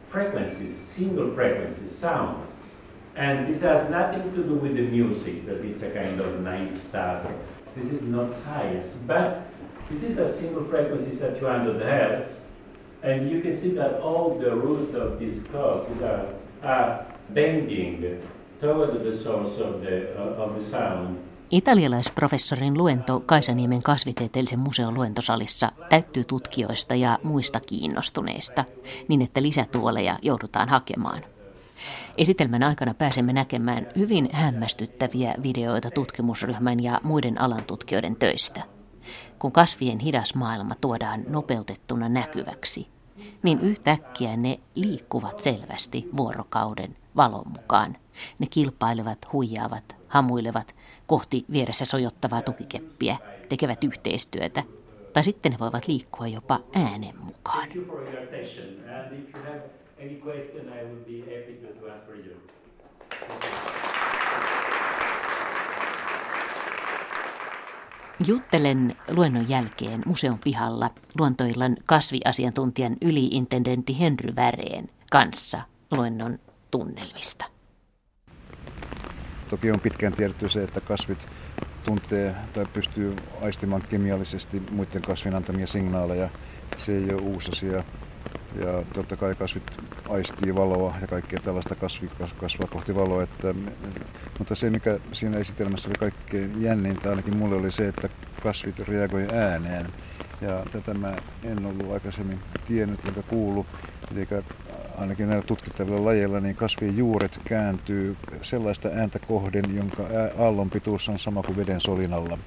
frequencies, 0.09 0.95
single 0.95 1.35
frequencies, 1.35 2.01
sounds. 2.01 2.66
And 3.17 3.47
this 3.47 3.61
has 3.61 3.89
nothing 3.89 4.31
to 4.35 4.43
do 4.43 4.53
with 4.53 4.75
the 4.75 4.83
music, 4.83 5.47
that 5.47 5.65
it's 5.65 5.81
a 5.81 5.89
kind 5.89 6.21
of 6.21 6.39
naive 6.41 6.79
stuff. 6.79 7.25
This 7.75 7.91
is 7.91 8.01
not 8.03 8.31
science, 8.31 8.97
but 9.07 9.41
this 9.89 10.03
is 10.03 10.19
a 10.19 10.27
single 10.27 10.63
frequency 10.65 11.23
at 11.25 11.39
200 11.39 11.81
hertz, 11.81 12.45
and 13.03 13.31
you 13.31 13.41
can 13.41 13.55
see 13.55 13.71
that 13.75 13.99
all 14.01 14.37
the 14.39 14.51
root 14.51 14.95
of 14.95 15.19
this 15.19 15.47
clock 15.51 15.87
are, 16.03 16.25
are 16.63 17.05
bending 17.33 18.21
toward 18.61 19.03
the 19.03 19.13
source 19.13 19.61
of 19.61 19.81
the, 19.81 20.13
uh, 20.15 20.43
of 20.43 20.55
the 20.55 20.63
sound. 20.63 21.17
Italialaisprofessorin 21.51 22.77
luento 22.77 23.23
Kaisaniemen 23.25 23.83
kasvitieteellisen 23.83 24.59
museon 24.59 24.93
luentosalissa 24.93 25.71
täyttyy 25.89 26.23
tutkijoista 26.23 26.95
ja 26.95 27.19
muista 27.23 27.59
kiinnostuneista, 27.59 28.63
niin 29.07 29.21
että 29.21 29.41
lisätuoleja 29.41 30.17
joudutaan 30.21 30.69
hakemaan. 30.69 31.36
Esitelmän 32.17 32.63
aikana 32.63 32.93
pääsemme 32.93 33.33
näkemään 33.33 33.87
hyvin 33.97 34.29
hämmästyttäviä 34.31 35.35
videoita 35.43 35.91
tutkimusryhmän 35.91 36.83
ja 36.83 37.01
muiden 37.03 37.41
alan 37.41 37.63
tutkijoiden 37.63 38.15
töistä. 38.15 38.61
Kun 39.39 39.51
kasvien 39.51 39.99
hidas 39.99 40.35
maailma 40.35 40.75
tuodaan 40.75 41.23
nopeutettuna 41.27 42.09
näkyväksi, 42.09 42.87
niin 43.43 43.59
yhtäkkiä 43.59 44.37
ne 44.37 44.57
liikkuvat 44.75 45.39
selvästi 45.39 46.09
vuorokauden 46.17 46.95
valon 47.15 47.51
mukaan. 47.51 47.97
Ne 48.39 48.47
kilpailevat, 48.49 49.33
huijaavat, 49.33 49.95
hamuilevat 50.07 50.75
kohti 51.07 51.45
vieressä 51.51 51.85
sojottavaa 51.85 52.41
tukikeppiä, 52.41 53.17
tekevät 53.49 53.83
yhteistyötä, 53.83 54.63
tai 55.13 55.23
sitten 55.23 55.51
ne 55.51 55.59
voivat 55.59 55.87
liikkua 55.87 56.27
jopa 56.27 56.59
äänen 56.73 57.15
mukaan. 57.23 57.67
Juttelen 68.27 68.95
luennon 69.09 69.49
jälkeen 69.49 70.01
museon 70.05 70.39
pihalla 70.43 70.89
luontoillan 71.19 71.77
kasviasiantuntijan 71.85 72.95
yliintendentti 73.01 73.99
Henry 73.99 74.35
Väreen 74.35 74.89
kanssa 75.11 75.61
luennon 75.91 76.39
tunnelmista. 76.71 77.45
Toki 79.49 79.71
on 79.71 79.79
pitkään 79.79 80.13
tiedetty 80.13 80.49
se, 80.49 80.63
että 80.63 80.81
kasvit 80.81 81.27
tuntee 81.85 82.35
tai 82.53 82.65
pystyy 82.65 83.15
aistimaan 83.41 83.81
kemiallisesti 83.89 84.61
muiden 84.71 85.01
kasvien 85.01 85.35
antamia 85.35 85.67
signaaleja. 85.67 86.29
Se 86.77 86.97
ei 86.97 87.13
ole 87.13 87.21
uusi 87.21 87.51
asia. 87.51 87.83
Ja 88.61 88.83
totta 88.93 89.17
kai 89.17 89.35
kasvit 89.35 89.63
aistii 90.07 90.55
valoa 90.55 90.95
ja 91.01 91.07
kaikkea 91.07 91.39
tällaista 91.39 91.75
kasvi 91.75 92.09
kasvaa 92.37 92.67
kohti 92.67 92.95
valoa. 92.95 93.23
Että, 93.23 93.55
mutta 94.37 94.55
se, 94.55 94.69
mikä 94.69 94.99
siinä 95.13 95.37
esitelmässä 95.37 95.89
oli 95.89 95.97
kaikkein 95.97 96.61
jännintä 96.61 97.09
ainakin 97.09 97.33
mulle 97.33 97.55
oli 97.55 97.71
se, 97.71 97.87
että 97.87 98.09
kasvit 98.39 98.79
reagoi 98.79 99.27
ääneen. 99.31 99.93
Ja 100.41 100.65
tätä 100.71 100.93
mä 100.93 101.19
en 101.43 101.65
ollut 101.65 101.93
aikaisemmin 101.93 102.39
tiennyt 102.65 103.05
enkä 103.05 103.23
kuullut. 103.23 103.67
Eli 104.11 104.27
ainakin 104.97 105.27
näillä 105.27 105.43
tutkittavilla 105.43 106.05
lajeilla, 106.05 106.39
niin 106.39 106.55
kasvien 106.55 106.97
juuret 106.97 107.41
kääntyy 107.45 108.17
sellaista 108.41 108.89
ääntä 108.89 109.19
kohden, 109.19 109.75
jonka 109.75 110.07
aallon 110.37 110.71
pituus 110.71 111.09
on 111.09 111.19
sama 111.19 111.43
kuin 111.43 111.55
veden 111.55 111.81
solinalla. 111.81 112.39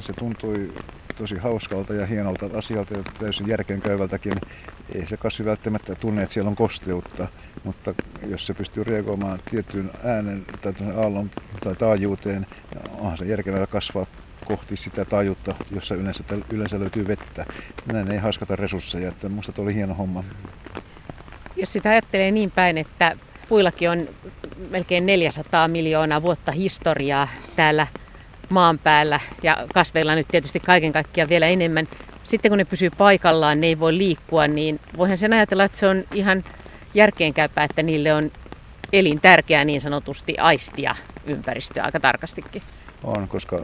Se 0.00 0.14
tuntui 0.14 0.82
tosi 1.18 1.36
hauskalta 1.36 1.94
ja 1.94 2.06
hienolta 2.06 2.46
asialta 2.54 2.94
ja 2.94 3.02
täysin 3.18 3.48
järkeenkäyvältäkin. 3.48 4.32
Ei 4.94 5.06
se 5.06 5.16
kasvi 5.16 5.44
välttämättä 5.44 5.94
tunne, 5.94 6.22
että 6.22 6.32
siellä 6.32 6.48
on 6.48 6.56
kosteutta, 6.56 7.28
mutta 7.64 7.94
jos 8.26 8.46
se 8.46 8.54
pystyy 8.54 8.84
reagoimaan 8.84 9.40
tiettyyn 9.50 9.90
äänen 10.04 10.44
tai 10.60 10.72
aallon 10.96 11.30
tai 11.64 11.76
taajuuteen, 11.76 12.46
onhan 12.98 13.18
se 13.18 13.24
järkevää 13.24 13.66
kasvaa 13.66 14.06
kohti 14.44 14.76
sitä 14.76 15.04
taajuutta, 15.04 15.54
jossa 15.70 15.94
yleensä, 15.94 16.24
yleensä 16.52 16.80
löytyy 16.80 17.06
vettä. 17.06 17.46
Näin 17.92 18.10
ei 18.10 18.18
haskata 18.18 18.56
resursseja, 18.56 19.08
että 19.08 19.28
musta 19.28 19.62
oli 19.62 19.74
hieno 19.74 19.94
homma. 19.94 20.24
Jos 21.56 21.72
sitä 21.72 21.90
ajattelee 21.90 22.30
niin 22.30 22.50
päin, 22.50 22.78
että 22.78 23.16
puillakin 23.48 23.90
on 23.90 24.08
melkein 24.70 25.06
400 25.06 25.68
miljoonaa 25.68 26.22
vuotta 26.22 26.52
historiaa 26.52 27.28
täällä 27.56 27.86
maan 28.52 28.78
päällä 28.78 29.20
ja 29.42 29.66
kasveilla 29.74 30.14
nyt 30.14 30.28
tietysti 30.28 30.60
kaiken 30.60 30.92
kaikkiaan 30.92 31.28
vielä 31.28 31.46
enemmän. 31.46 31.88
Sitten 32.22 32.50
kun 32.50 32.58
ne 32.58 32.64
pysyy 32.64 32.90
paikallaan, 32.90 33.60
ne 33.60 33.66
ei 33.66 33.80
voi 33.80 33.98
liikkua, 33.98 34.48
niin 34.48 34.80
voihan 34.96 35.18
sen 35.18 35.32
ajatella, 35.32 35.64
että 35.64 35.78
se 35.78 35.88
on 35.88 36.04
ihan 36.14 36.44
järkeenkäypää, 36.94 37.64
että 37.64 37.82
niille 37.82 38.14
on 38.14 38.32
elintärkeää 38.92 39.64
niin 39.64 39.80
sanotusti 39.80 40.38
aistia 40.38 40.94
ympäristöä 41.26 41.84
aika 41.84 42.00
tarkastikin. 42.00 42.62
On, 43.04 43.28
koska 43.28 43.60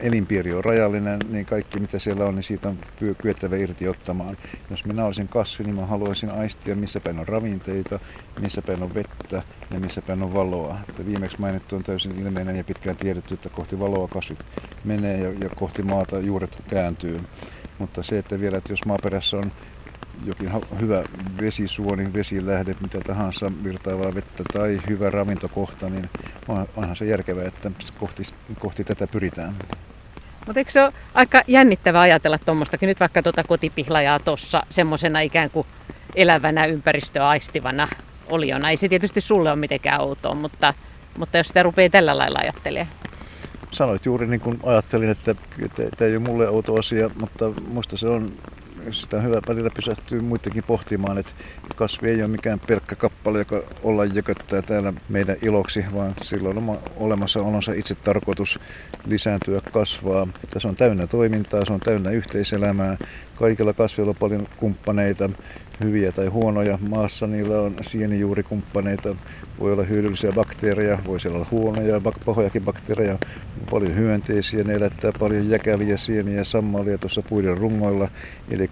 elinpiiri 0.00 0.54
on 0.54 0.64
rajallinen, 0.64 1.18
niin 1.28 1.46
kaikki 1.46 1.80
mitä 1.80 1.98
siellä 1.98 2.24
on, 2.24 2.34
niin 2.34 2.42
siitä 2.42 2.68
on 2.68 2.78
kyettävä 3.18 3.56
irti 3.56 3.88
ottamaan. 3.88 4.36
Jos 4.70 4.84
minä 4.84 5.04
olisin 5.04 5.28
kasvi, 5.28 5.64
niin 5.64 5.74
mä 5.74 5.86
haluaisin 5.86 6.30
aistia, 6.30 6.76
missä 6.76 7.00
päin 7.00 7.18
on 7.18 7.28
ravinteita, 7.28 8.00
missä 8.40 8.62
päin 8.62 8.82
on 8.82 8.94
vettä 8.94 9.42
ja 9.70 9.80
missä 9.80 10.02
päin 10.02 10.22
on 10.22 10.34
valoa. 10.34 10.78
Että 10.88 11.06
viimeksi 11.06 11.40
mainittu 11.40 11.76
on 11.76 11.82
täysin 11.82 12.18
ilmeinen 12.18 12.56
ja 12.56 12.64
pitkään 12.64 12.96
tiedetty, 12.96 13.34
että 13.34 13.48
kohti 13.48 13.78
valoa 13.78 14.08
kasvit 14.08 14.44
menee 14.84 15.20
ja, 15.20 15.32
ja 15.40 15.48
kohti 15.56 15.82
maata 15.82 16.18
juuret 16.18 16.58
kääntyy. 16.70 17.20
Mutta 17.78 18.02
se, 18.02 18.18
että 18.18 18.40
vielä, 18.40 18.58
että 18.58 18.72
jos 18.72 18.84
maaperässä 18.84 19.36
on 19.36 19.52
jokin 20.24 20.50
hyvä 20.80 21.04
vesisuoni, 21.40 22.12
vesilähde, 22.12 22.76
mitä 22.82 23.00
tahansa 23.00 23.52
virtaavaa 23.64 24.14
vettä 24.14 24.44
tai 24.52 24.80
hyvä 24.88 25.10
ravintokohta, 25.10 25.88
niin 25.88 26.10
onhan 26.76 26.96
se 26.96 27.04
järkevää, 27.04 27.44
että 27.44 27.70
kohti, 27.98 28.22
kohti 28.58 28.84
tätä 28.84 29.06
pyritään. 29.06 29.56
Mutta 30.46 30.60
eikö 30.60 30.70
se 30.70 30.82
ole 30.82 30.92
aika 31.14 31.42
jännittävää 31.46 32.00
ajatella 32.00 32.38
tuommoistakin 32.38 32.86
nyt 32.86 33.00
vaikka 33.00 33.22
tuota 33.22 33.44
kotipihlajaa 33.44 34.18
tuossa 34.18 34.62
semmoisena 34.70 35.20
ikään 35.20 35.50
kuin 35.50 35.66
elävänä 36.14 36.66
ympäristöä 36.66 37.28
aistivana 37.28 37.88
oliona. 38.30 38.70
Ei 38.70 38.76
se 38.76 38.88
tietysti 38.88 39.20
sulle 39.20 39.50
ole 39.50 39.58
mitenkään 39.58 40.00
outoa, 40.00 40.34
mutta, 40.34 40.74
mutta 41.18 41.38
jos 41.38 41.48
sitä 41.48 41.62
rupeaa 41.62 41.90
tällä 41.90 42.18
lailla 42.18 42.38
ajattelemaan. 42.42 42.96
Sanoit 43.70 44.06
juuri 44.06 44.26
niin 44.26 44.40
kuin 44.40 44.60
ajattelin, 44.62 45.10
että 45.10 45.34
tämä 45.96 46.08
ei 46.08 46.16
ole 46.16 46.24
mulle 46.24 46.48
outo 46.48 46.74
asia, 46.74 47.10
mutta 47.20 47.50
minusta 47.68 47.96
se 47.96 48.08
on 48.08 48.32
sitä 48.92 49.16
on 49.16 49.22
hyvä 49.24 49.40
välillä 49.48 49.70
pysähtyä 49.76 50.22
muidenkin 50.22 50.64
pohtimaan, 50.64 51.18
että 51.18 51.32
kasvi 51.76 52.08
ei 52.08 52.22
ole 52.22 52.28
mikään 52.28 52.60
pelkkä 52.60 52.96
kappale, 52.96 53.38
joka 53.38 53.62
olla 53.82 54.04
jököttää 54.04 54.62
täällä 54.62 54.92
meidän 55.08 55.36
iloksi, 55.42 55.84
vaan 55.94 56.14
sillä 56.22 56.48
on 56.48 56.78
olemassa 56.96 57.40
olonsa 57.40 57.72
itse 57.72 57.94
tarkoitus 57.94 58.58
lisääntyä, 59.06 59.60
kasvaa. 59.72 60.28
Tässä 60.50 60.68
on 60.68 60.74
täynnä 60.74 61.06
toimintaa, 61.06 61.64
se 61.64 61.72
on 61.72 61.80
täynnä 61.80 62.10
yhteiselämää. 62.10 62.96
Kaikilla 63.36 63.72
kasveilla 63.72 64.10
on 64.10 64.16
paljon 64.16 64.48
kumppaneita 64.56 65.30
hyviä 65.84 66.12
tai 66.12 66.26
huonoja. 66.26 66.78
Maassa 66.88 67.26
niillä 67.26 67.60
on 67.60 67.74
sienijuurikumppaneita, 67.80 69.16
voi 69.60 69.72
olla 69.72 69.84
hyödyllisiä 69.84 70.32
bakteereja, 70.32 70.98
voi 71.06 71.20
siellä 71.20 71.36
olla 71.36 71.48
huonoja, 71.50 72.00
pahojakin 72.24 72.62
bakteereja, 72.62 73.18
paljon 73.70 73.96
hyönteisiä, 73.96 74.64
ne 74.64 74.74
elättää 74.74 75.12
paljon 75.18 75.48
jäkäviä 75.48 75.96
sieniä 75.96 76.36
ja 76.36 76.44
sammalia 76.44 76.98
tuossa 76.98 77.22
puiden 77.22 77.58
rungoilla. 77.58 78.08
Eli 78.50 78.70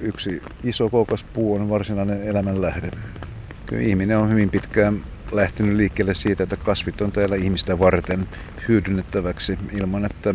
yksi 0.00 0.42
iso 0.64 0.88
koukas 0.88 1.24
puu 1.32 1.54
on 1.54 1.70
varsinainen 1.70 2.22
elämänlähde. 2.22 2.90
Ihminen 3.80 4.18
on 4.18 4.30
hyvin 4.30 4.50
pitkään 4.50 5.00
lähtenyt 5.32 5.76
liikkeelle 5.76 6.14
siitä, 6.14 6.42
että 6.42 6.56
kasvit 6.56 7.00
on 7.00 7.12
täällä 7.12 7.36
ihmistä 7.36 7.78
varten 7.78 8.28
hyödynnettäväksi 8.68 9.58
ilman, 9.80 10.04
että 10.04 10.34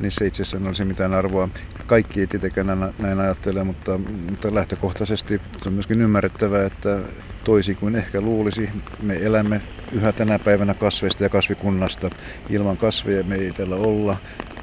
niissä 0.00 0.24
itsessään 0.24 0.66
olisi 0.66 0.84
mitään 0.84 1.14
arvoa. 1.14 1.48
Kaikki 1.86 2.20
ei 2.20 2.26
tietenkään 2.26 2.94
näin 2.98 3.20
ajattele, 3.20 3.64
mutta, 3.64 3.98
mutta 4.30 4.54
lähtökohtaisesti 4.54 5.40
on 5.66 5.72
myöskin 5.72 6.02
ymmärrettävää, 6.02 6.66
että 6.66 6.98
toisin 7.44 7.76
kuin 7.76 7.96
ehkä 7.96 8.20
luulisi, 8.20 8.70
me 9.02 9.16
elämme 9.22 9.60
yhä 9.92 10.12
tänä 10.12 10.38
päivänä 10.38 10.74
kasveista 10.74 11.22
ja 11.22 11.28
kasvikunnasta. 11.28 12.10
Ilman 12.50 12.76
kasveja 12.76 13.24
me 13.24 13.34
ei 13.34 13.52
täällä 13.52 13.76
olla, 13.76 14.16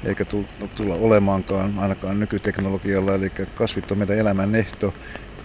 eikä 0.04 0.24
tulla 0.76 0.94
olemaankaan 0.94 1.78
ainakaan 1.78 2.20
nykyteknologialla. 2.20 3.14
Eli 3.14 3.32
kasvit 3.54 3.90
on 3.90 3.98
meidän 3.98 4.18
elämän 4.18 4.54
ehto. 4.54 4.94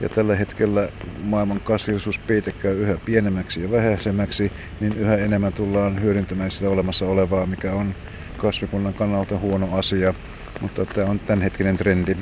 Ja 0.01 0.09
tällä 0.09 0.35
hetkellä 0.35 0.89
maailman 1.23 1.59
kasvillisuuspeite 1.59 2.51
käy 2.51 2.81
yhä 2.81 2.97
pienemmäksi 3.05 3.61
ja 3.63 3.71
vähäisemmäksi, 3.71 4.51
niin 4.79 4.93
yhä 4.97 5.15
enemmän 5.15 5.53
tullaan 5.53 6.01
hyödyntämään 6.01 6.51
sitä 6.51 6.69
olemassa 6.69 7.05
olevaa, 7.05 7.45
mikä 7.45 7.71
on 7.73 7.95
kasvikunnan 8.41 8.93
kannalta 8.93 9.37
huono 9.37 9.77
asia, 9.77 10.13
mutta 10.61 10.85
tämä 10.85 11.09
on 11.09 11.19
tämänhetkinen 11.19 11.77
trendi. 11.77 12.15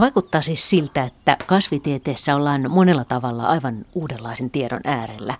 Vaikuttaa 0.00 0.42
siis 0.42 0.70
siltä, 0.70 1.04
että 1.04 1.36
kasvitieteessä 1.46 2.36
ollaan 2.36 2.70
monella 2.70 3.04
tavalla 3.04 3.46
aivan 3.46 3.84
uudenlaisen 3.94 4.50
tiedon 4.50 4.80
äärellä. 4.84 5.34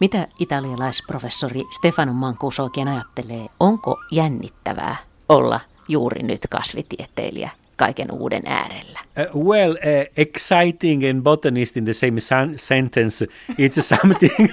Mitä 0.00 0.26
italialaisprofessori 0.40 1.62
Stefano 1.76 2.12
Mancuso 2.12 2.62
oikein 2.64 2.88
ajattelee? 2.88 3.46
Onko 3.60 3.96
jännittävää 4.12 4.96
olla 5.28 5.60
juuri 5.88 6.22
nyt 6.22 6.40
kasvitieteilijä? 6.50 7.50
Kaiken 7.78 8.10
uuden 8.12 8.42
äärellä? 8.46 9.00
Uh, 9.18 9.46
well, 9.46 9.70
uh, 9.70 10.06
exciting 10.16 11.04
and 11.04 11.22
botanist 11.22 11.76
in 11.76 11.84
the 11.84 11.92
same 11.92 12.20
sentence, 12.56 13.26
it's 13.58 13.82
something 13.94 14.48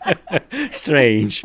strange. 0.70 1.42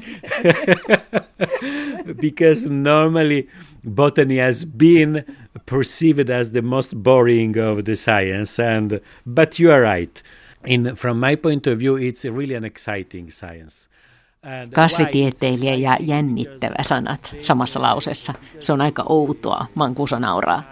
because 2.22 2.70
normally 2.70 3.48
botany 3.96 4.38
has 4.40 4.66
been 4.66 5.24
perceived 5.66 6.30
as 6.30 6.52
the 6.52 6.62
most 6.62 6.96
boring 6.96 7.58
of 7.58 7.86
the 7.86 7.96
science 7.96 8.60
and 8.60 9.00
but 9.26 9.60
you 9.60 9.72
are 9.72 9.82
right 9.82 10.24
in, 10.66 10.96
from 10.96 11.20
my 11.20 11.36
point 11.36 11.68
of 11.68 11.80
view, 11.80 11.96
it's 11.96 12.26
really 12.26 12.56
an 12.56 12.64
exciting 12.64 13.32
science. 13.32 13.88
Kasvitieteilijä 14.74 15.76
ja 15.76 15.98
jännittävä 16.00 16.76
sanat 16.82 17.36
samassa 17.40 17.82
lauseessa. 17.82 18.34
Se 18.60 18.74
on 18.74 18.82
aika 18.82 19.06
outoa, 19.10 19.66
Mankuso 19.76 20.20
nauraa. 20.20 20.64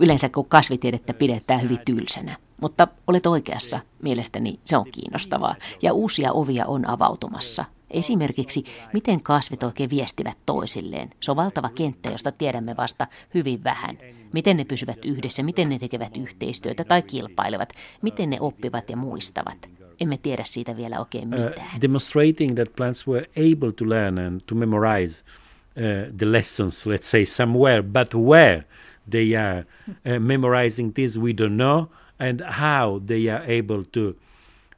Yleensä 0.00 0.28
kun 0.28 0.48
kasvitiedettä 0.48 1.14
pidetään 1.14 1.62
hyvin 1.62 1.80
tylsänä. 1.84 2.36
Mutta 2.60 2.88
olet 3.06 3.26
oikeassa, 3.26 3.80
mielestäni 4.02 4.60
se 4.64 4.76
on 4.76 4.90
kiinnostavaa 4.92 5.54
ja 5.82 5.92
uusia 5.92 6.32
ovia 6.32 6.66
on 6.66 6.88
avautumassa. 6.88 7.64
Esimerkiksi, 7.90 8.64
miten 8.92 9.22
kasvit 9.22 9.62
oikein 9.62 9.90
viestivät 9.90 10.36
toisilleen. 10.46 11.10
Se 11.20 11.30
on 11.30 11.36
valtava 11.36 11.68
kenttä, 11.68 12.10
josta 12.10 12.32
tiedämme 12.32 12.76
vasta 12.76 13.06
hyvin 13.34 13.64
vähän. 13.64 13.98
Miten 14.32 14.56
ne 14.56 14.64
pysyvät 14.64 15.04
yhdessä, 15.04 15.42
miten 15.42 15.68
ne 15.68 15.78
tekevät 15.78 16.16
yhteistyötä 16.16 16.84
tai 16.84 17.02
kilpailevat, 17.02 17.72
miten 18.02 18.30
ne 18.30 18.36
oppivat 18.40 18.90
ja 18.90 18.96
muistavat. 18.96 19.75
Emme 20.00 20.16
tiedä 20.18 20.44
siitä 20.44 20.76
vielä 20.76 20.98
oikein 20.98 21.34
uh, 21.34 21.40
mitään. 21.40 21.66
Uh, 21.74 21.80
demonstrating 21.80 22.54
that 22.54 22.76
plants 22.76 23.08
were 23.08 23.26
able 23.36 23.72
to 23.72 23.88
learn 23.88 24.18
and 24.18 24.40
to 24.46 24.54
memorize 24.54 25.24
uh, 25.24 26.16
the 26.16 26.32
lessons, 26.32 26.86
let's 26.86 27.10
say 27.10 27.24
somewhere, 27.24 27.82
but 27.82 28.14
where 28.14 28.64
they 29.10 29.36
are 29.36 29.64
uh, 29.88 30.20
memorizing 30.20 30.94
this 30.94 31.18
we 31.20 31.32
don't 31.32 31.56
know, 31.56 31.84
and 32.18 32.40
how 32.40 33.00
they 33.06 33.30
are 33.30 33.58
able 33.58 33.84
to 33.92 34.14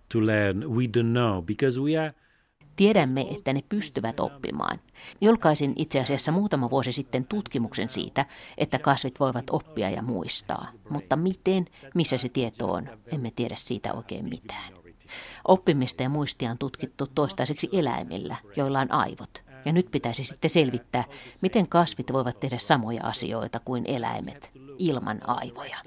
to 0.09 0.21
learn 0.21 0.77
we 0.77 0.87
don't 0.87 1.13
know, 1.13 1.43
because 1.43 1.81
we 1.81 1.97
are 1.99 2.15
Tiedämme, 2.77 3.27
että 3.31 3.53
ne 3.53 3.63
pystyvät 3.69 4.21
oppimaan. 4.21 4.81
Julkaisin 5.21 5.73
itse 5.77 6.01
asiassa 6.01 6.33
muutama 6.33 6.71
vuosi 6.71 6.93
sitten 6.93 7.25
tutkimuksen 7.25 7.91
siitä, 7.91 8.27
että 8.59 8.79
kasvit 8.79 9.21
voivat 9.21 9.45
oppia 9.51 9.91
ja 9.91 10.03
muistaa. 10.03 10.69
Mutta 10.91 11.17
miten, 11.17 11.67
missä 11.95 12.19
se 12.19 12.29
tieto 12.29 12.73
on, 12.73 12.89
emme 13.13 13.33
tiedä 13.37 13.55
siitä 13.59 13.93
oikein 13.93 14.29
mitään. 14.29 14.73
Oppimista 15.45 16.03
ja 16.03 16.09
muistia 16.09 16.51
on 16.51 16.59
tutkittu 16.59 17.07
toistaiseksi 17.07 17.69
eläimillä, 17.73 18.37
joilla 18.57 18.81
on 18.81 18.93
aivot. 18.93 19.43
Ja 19.65 19.73
nyt 19.73 19.91
pitäisi 19.91 20.25
sitten 20.25 20.51
selvittää, 20.51 21.05
miten 21.41 21.69
kasvit 21.69 22.13
voivat 22.13 22.41
tehdä 22.41 22.59
samoja 22.59 23.05
asioita 23.05 23.61
kuin 23.65 23.85
eläimet 23.87 24.51
ilman 24.79 25.29
aivoja. 25.29 25.79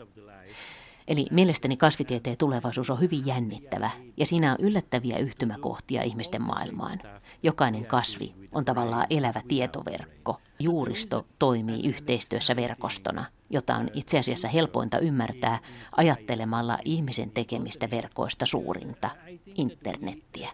Eli 1.11 1.27
mielestäni 1.31 1.77
kasvitieteen 1.77 2.37
tulevaisuus 2.37 2.89
on 2.89 2.99
hyvin 2.99 3.25
jännittävä 3.25 3.89
ja 4.17 4.25
siinä 4.25 4.51
on 4.51 4.57
yllättäviä 4.59 5.17
yhtymäkohtia 5.17 6.03
ihmisten 6.03 6.41
maailmaan. 6.41 6.99
Jokainen 7.43 7.85
kasvi 7.85 8.33
on 8.51 8.65
tavallaan 8.65 9.07
elävä 9.09 9.41
tietoverkko. 9.47 10.41
Juuristo 10.59 11.25
toimii 11.39 11.87
yhteistyössä 11.87 12.55
verkostona, 12.55 13.25
jota 13.49 13.75
on 13.75 13.89
itse 13.93 14.19
asiassa 14.19 14.47
helpointa 14.47 14.99
ymmärtää 14.99 15.59
ajattelemalla 15.97 16.77
ihmisen 16.85 17.31
tekemistä 17.31 17.89
verkoista 17.91 18.45
suurinta, 18.45 19.09
internettiä. 19.55 20.49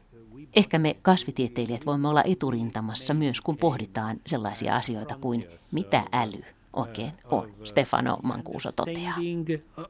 Ehkä 0.56 0.80
me 0.80 0.96
kasvitieteilijät 1.02 1.86
voimme 1.86 2.08
olla 2.08 2.24
eturintamassa 2.24 3.14
myös, 3.14 3.42
kun 3.42 3.58
pohditaan 3.58 4.18
sellaisia 4.28 4.76
asioita 4.76 5.18
kuin 5.18 5.48
mitä 5.72 6.04
äly 6.14 6.57
oikein 6.78 7.12
on, 7.32 7.54
Stefano 7.64 8.20
Mancuso 8.24 8.70
toteaa. 8.76 9.16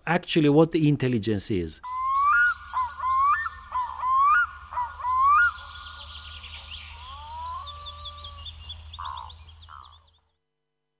Actually 0.06 0.50
what 0.50 0.76
intelligence 0.76 1.56
is. 1.56 1.82